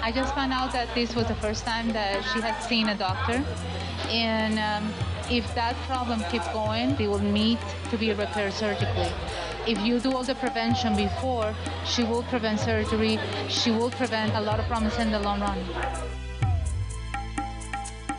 I 0.02 0.12
just 0.12 0.34
found 0.34 0.52
out 0.52 0.72
that 0.72 0.94
this 0.94 1.14
was 1.14 1.26
the 1.26 1.34
first 1.36 1.64
time 1.64 1.92
that 1.92 2.22
she 2.32 2.40
had 2.40 2.60
seen 2.60 2.88
a 2.88 2.94
doctor. 2.94 3.44
And 4.08 4.58
um, 4.58 4.92
if 5.30 5.52
that 5.54 5.74
problem 5.88 6.22
keeps 6.30 6.46
going, 6.48 6.94
they 6.96 7.08
will 7.08 7.18
need 7.18 7.58
to 7.90 7.98
be 7.98 8.12
repaired 8.12 8.52
surgically. 8.52 9.10
if 9.66 9.80
you 9.80 9.98
do 9.98 10.12
all 10.12 10.22
the 10.22 10.34
prevention 10.36 10.94
before, 10.96 11.52
she 11.84 12.04
will 12.04 12.22
prevent 12.24 12.60
surgery. 12.60 13.18
She 13.48 13.72
will 13.72 13.90
prevent 13.90 14.32
a 14.34 14.40
lot 14.40 14.60
of 14.60 14.66
problems 14.66 14.96
in 14.98 15.10
the 15.10 15.18
long 15.18 15.40
run. 15.40 15.58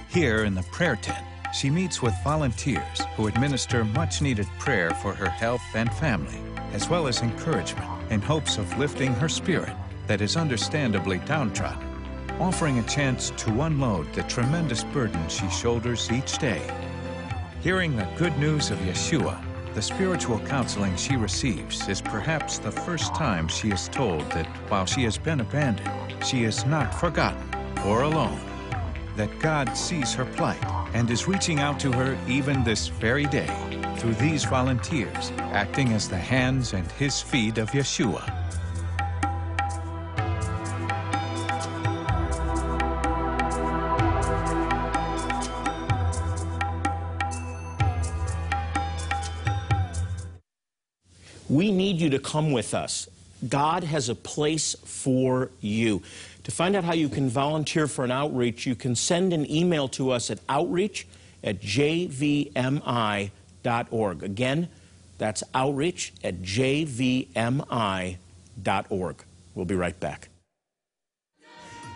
Here 0.09 0.43
in 0.43 0.55
the 0.55 0.63
prayer 0.63 0.97
tent, 0.97 1.25
she 1.53 1.69
meets 1.69 2.01
with 2.01 2.13
volunteers 2.23 3.01
who 3.15 3.27
administer 3.27 3.85
much 3.85 4.21
needed 4.21 4.47
prayer 4.59 4.91
for 5.01 5.13
her 5.13 5.29
health 5.29 5.63
and 5.73 5.91
family, 5.93 6.39
as 6.73 6.89
well 6.89 7.07
as 7.07 7.21
encouragement 7.21 8.11
in 8.11 8.21
hopes 8.21 8.57
of 8.57 8.77
lifting 8.77 9.13
her 9.13 9.29
spirit 9.29 9.73
that 10.08 10.22
is 10.22 10.38
understandably 10.38 11.20
downtrodden, 11.20 11.88
offering 12.39 12.80
a 12.80 12.84
chance 12.84 13.32
to 13.32 13.62
unload 13.62 14.12
the 14.13 14.24
tremendous 14.24 14.84
burden 14.86 15.28
she 15.30 15.50
shoulders 15.50 16.12
each 16.12 16.38
day. 16.38 16.62
Hearing 17.62 17.96
the 17.96 18.08
good 18.17 18.38
news 18.39 18.72
of 18.72 18.80
Yeshua, 18.80 19.43
the 19.74 19.82
spiritual 19.82 20.39
counseling 20.39 20.96
she 20.96 21.15
receives 21.15 21.88
is 21.88 22.02
perhaps 22.02 22.58
the 22.58 22.72
first 22.72 23.13
time 23.13 23.48
she 23.48 23.70
is 23.70 23.88
told 23.89 24.22
that 24.32 24.48
while 24.70 24.86
she 24.86 25.04
has 25.04 25.17
been 25.17 25.41
abandoned, 25.41 25.91
she 26.26 26.46
is 26.46 26.65
not 26.65 26.93
forgotten 26.93 27.43
or 27.86 28.02
alone, 28.04 28.39
that 29.15 29.39
God 29.39 29.78
sees 29.78 30.13
her 30.13 30.26
plight 30.26 30.63
and 30.93 31.10
is 31.12 31.28
reaching 31.28 31.60
out 31.60 31.80
to 31.82 31.91
her 31.91 32.17
even 32.28 32.63
this 32.63 32.88
very 32.88 33.26
day 33.26 33.48
through 33.98 34.13
these 34.15 34.46
volunteers 34.46 35.32
acting 35.39 35.93
as 35.93 36.08
the 36.08 36.17
hands 36.17 36.74
and 36.74 36.89
his 36.93 37.22
feet 37.22 37.58
of 37.58 37.70
Yeshua. 37.72 38.46
You 52.08 52.17
to 52.17 52.24
come 52.24 52.52
with 52.52 52.74
us. 52.74 53.08
God 53.48 53.84
has 53.84 54.10
a 54.10 54.15
place 54.15 54.76
for 54.84 55.52
you. 55.62 56.02
To 56.46 56.52
find 56.52 56.76
out 56.76 56.84
how 56.86 56.93
you 56.93 57.10
can 57.10 57.30
volunteer 57.30 57.88
for 57.88 58.06
an 58.06 58.12
outreach, 58.12 58.65
you 58.65 58.74
can 58.74 58.96
send 58.96 59.34
an 59.34 59.50
email 59.52 59.89
to 59.89 60.12
us 60.12 60.32
at 60.32 60.39
outreach 60.48 61.06
at 61.43 61.62
jvmi.org. 61.62 62.54
Again, 64.24 64.70
that's 65.17 65.43
outreach 65.54 66.13
at 66.24 66.41
jvmi.org. 66.41 67.26
We'll 69.56 69.65
be 69.65 69.76
right 69.76 70.00
back. 70.00 70.30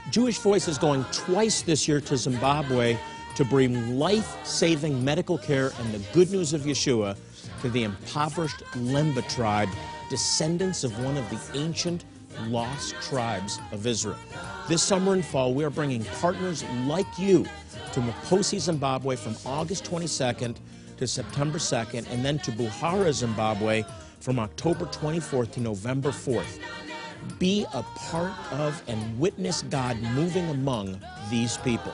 Jewish 0.09 0.39
Voice 0.39 0.67
is 0.67 0.77
going 0.77 1.05
twice 1.13 1.61
this 1.61 1.87
year 1.87 2.01
to 2.01 2.17
Zimbabwe 2.17 2.97
to 3.35 3.45
bring 3.45 3.97
life 3.97 4.45
saving 4.45 5.05
medical 5.05 5.37
care 5.37 5.71
and 5.79 5.93
the 5.93 5.99
good 6.11 6.29
news 6.31 6.53
of 6.53 6.61
Yeshua 6.63 7.15
to 7.61 7.69
the 7.69 7.83
impoverished 7.83 8.63
Lemba 8.73 9.27
tribe, 9.33 9.69
descendants 10.11 10.83
of 10.83 10.91
one 11.05 11.15
of 11.15 11.27
the 11.29 11.57
ancient 11.57 12.03
lost 12.47 12.95
tribes 13.01 13.59
of 13.71 13.87
Israel. 13.87 14.17
This 14.67 14.83
summer 14.83 15.13
and 15.13 15.23
fall, 15.23 15.53
we 15.53 15.63
are 15.63 15.69
bringing 15.69 16.03
partners 16.03 16.65
like 16.85 17.07
you 17.17 17.45
to 17.93 18.01
Maposi, 18.01 18.59
Zimbabwe 18.59 19.15
from 19.15 19.37
August 19.45 19.85
22nd 19.85 20.57
to 20.97 21.07
September 21.07 21.57
2nd, 21.57 22.11
and 22.11 22.25
then 22.25 22.37
to 22.39 22.51
Buhera, 22.51 23.13
Zimbabwe 23.13 23.85
from 24.19 24.37
October 24.37 24.85
24th 24.87 25.51
to 25.51 25.61
November 25.61 26.09
4th. 26.09 26.59
Be 27.39 27.65
a 27.73 27.81
part 27.81 28.33
of 28.51 28.83
and 28.89 29.17
witness 29.17 29.61
God 29.61 29.97
moving 30.13 30.49
among 30.49 30.99
these 31.29 31.55
people. 31.59 31.93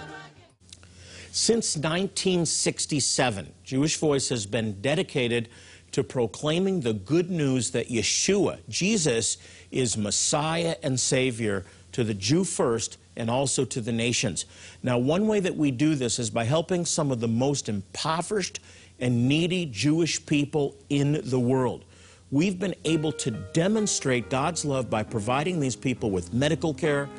Since 1.32 1.78
1967, 1.78 3.54
Jewish 3.64 3.98
Voice 3.98 4.30
has 4.30 4.48
been 4.48 4.82
dedicated 4.82 5.50
to 5.98 6.04
proclaiming 6.04 6.82
the 6.82 6.94
good 6.94 7.32
news 7.32 7.72
that 7.72 7.90
Yeshua, 7.90 8.60
Jesus, 8.70 9.40
is 9.72 9.98
Messiah 9.98 10.76
and 10.84 11.00
Savior 11.00 11.66
to 11.92 12.04
the 12.04 12.14
Jew 12.14 12.44
first 12.44 13.00
and 13.16 13.32
also 13.32 13.66
to 13.66 13.82
the 13.82 13.92
nations. 13.92 14.46
Now, 14.84 15.00
one 15.00 15.26
way 15.26 15.40
that 15.40 15.56
we 15.56 15.72
do 15.72 15.96
this 15.96 16.20
is 16.20 16.30
by 16.30 16.44
helping 16.44 16.86
some 16.86 17.12
of 17.12 17.20
the 17.20 17.28
most 17.28 17.68
impoverished 17.68 18.60
and 19.00 19.28
needy 19.28 19.66
Jewish 19.66 20.24
people 20.24 20.76
in 20.92 21.20
the 21.24 21.40
world. 21.40 21.84
We've 22.30 22.60
been 22.60 22.76
able 22.86 23.12
to 23.14 23.32
demonstrate 23.32 24.30
God's 24.30 24.66
love 24.66 24.92
by 24.92 25.02
providing 25.02 25.60
these 25.60 25.76
people 25.76 26.12
with 26.12 26.32
medical 26.32 26.76
care, 26.76 27.10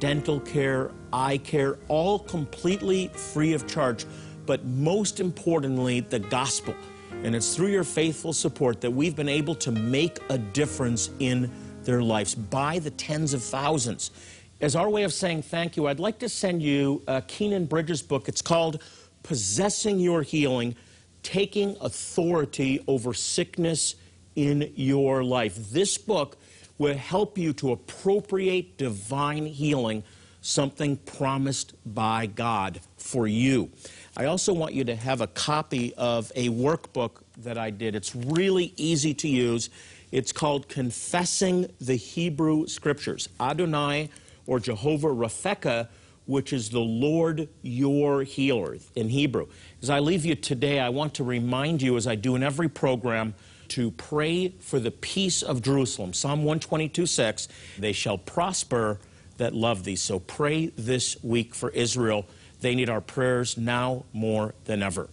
dental 0.00 0.38
care, 0.38 0.90
eye 1.14 1.38
care, 1.38 1.78
all 1.88 2.18
completely 2.18 3.08
free 3.08 3.54
of 3.54 3.66
charge, 3.66 4.04
but 4.44 4.66
most 4.66 5.18
importantly, 5.18 6.00
the 6.00 6.18
gospel. 6.18 6.74
And 7.24 7.34
it's 7.34 7.56
through 7.56 7.68
your 7.68 7.84
faithful 7.84 8.32
support 8.32 8.80
that 8.80 8.90
we've 8.90 9.16
been 9.16 9.28
able 9.28 9.56
to 9.56 9.72
make 9.72 10.18
a 10.30 10.38
difference 10.38 11.10
in 11.18 11.50
their 11.82 12.00
lives 12.00 12.34
by 12.34 12.78
the 12.78 12.90
tens 12.90 13.34
of 13.34 13.42
thousands. 13.42 14.12
As 14.60 14.76
our 14.76 14.88
way 14.88 15.02
of 15.02 15.12
saying 15.12 15.42
thank 15.42 15.76
you, 15.76 15.88
I'd 15.88 15.98
like 15.98 16.20
to 16.20 16.28
send 16.28 16.62
you 16.62 17.02
uh, 17.08 17.20
Keenan 17.26 17.66
Bridges' 17.66 18.02
book. 18.02 18.28
It's 18.28 18.40
called 18.40 18.82
Possessing 19.24 19.98
Your 19.98 20.22
Healing 20.22 20.76
Taking 21.24 21.76
Authority 21.80 22.82
Over 22.86 23.12
Sickness 23.12 23.96
in 24.36 24.72
Your 24.76 25.24
Life. 25.24 25.56
This 25.72 25.98
book 25.98 26.36
will 26.78 26.96
help 26.96 27.36
you 27.36 27.52
to 27.54 27.72
appropriate 27.72 28.78
divine 28.78 29.46
healing, 29.46 30.04
something 30.40 30.96
promised 30.98 31.74
by 31.84 32.26
God 32.26 32.80
for 32.96 33.26
you. 33.26 33.70
I 34.18 34.24
also 34.24 34.52
want 34.52 34.74
you 34.74 34.82
to 34.82 34.96
have 34.96 35.20
a 35.20 35.28
copy 35.28 35.94
of 35.94 36.32
a 36.34 36.48
workbook 36.48 37.22
that 37.36 37.56
I 37.56 37.70
did. 37.70 37.94
It's 37.94 38.16
really 38.16 38.74
easy 38.76 39.14
to 39.14 39.28
use. 39.28 39.70
It's 40.10 40.32
called 40.32 40.68
Confessing 40.68 41.70
the 41.80 41.94
Hebrew 41.94 42.66
Scriptures. 42.66 43.28
Adonai 43.38 44.10
or 44.44 44.58
Jehovah 44.58 45.06
Rapheka, 45.06 45.86
which 46.26 46.52
is 46.52 46.70
the 46.70 46.80
Lord 46.80 47.48
your 47.62 48.24
healer 48.24 48.78
in 48.96 49.08
Hebrew. 49.08 49.46
As 49.82 49.88
I 49.88 50.00
leave 50.00 50.24
you 50.24 50.34
today, 50.34 50.80
I 50.80 50.88
want 50.88 51.14
to 51.14 51.22
remind 51.22 51.80
you, 51.80 51.96
as 51.96 52.08
I 52.08 52.16
do 52.16 52.34
in 52.34 52.42
every 52.42 52.68
program, 52.68 53.34
to 53.68 53.92
pray 53.92 54.48
for 54.58 54.80
the 54.80 54.90
peace 54.90 55.42
of 55.42 55.62
Jerusalem. 55.62 56.12
Psalm 56.12 56.40
122 56.40 57.06
6, 57.06 57.46
they 57.78 57.92
shall 57.92 58.18
prosper 58.18 58.98
that 59.36 59.54
love 59.54 59.84
thee. 59.84 59.94
So 59.94 60.18
pray 60.18 60.72
this 60.74 61.22
week 61.22 61.54
for 61.54 61.70
Israel. 61.70 62.26
They 62.60 62.74
need 62.74 62.88
our 62.90 63.00
prayers 63.00 63.56
now 63.56 64.04
more 64.12 64.54
than 64.64 64.82
ever. 64.82 65.08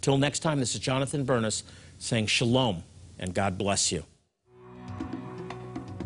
Till 0.00 0.18
next 0.18 0.40
time, 0.40 0.60
this 0.60 0.74
is 0.74 0.80
Jonathan 0.80 1.24
Bernis 1.24 1.64
saying 1.98 2.26
shalom 2.26 2.82
and 3.18 3.34
God 3.34 3.56
bless 3.58 3.90
you. 3.90 4.04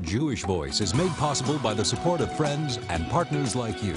Jewish 0.03 0.45
Voice 0.45 0.81
is 0.81 0.95
made 0.95 1.11
possible 1.13 1.59
by 1.59 1.75
the 1.75 1.85
support 1.85 2.21
of 2.21 2.35
friends 2.37 2.79
and 2.89 3.07
partners 3.11 3.55
like 3.55 3.83
you. 3.83 3.95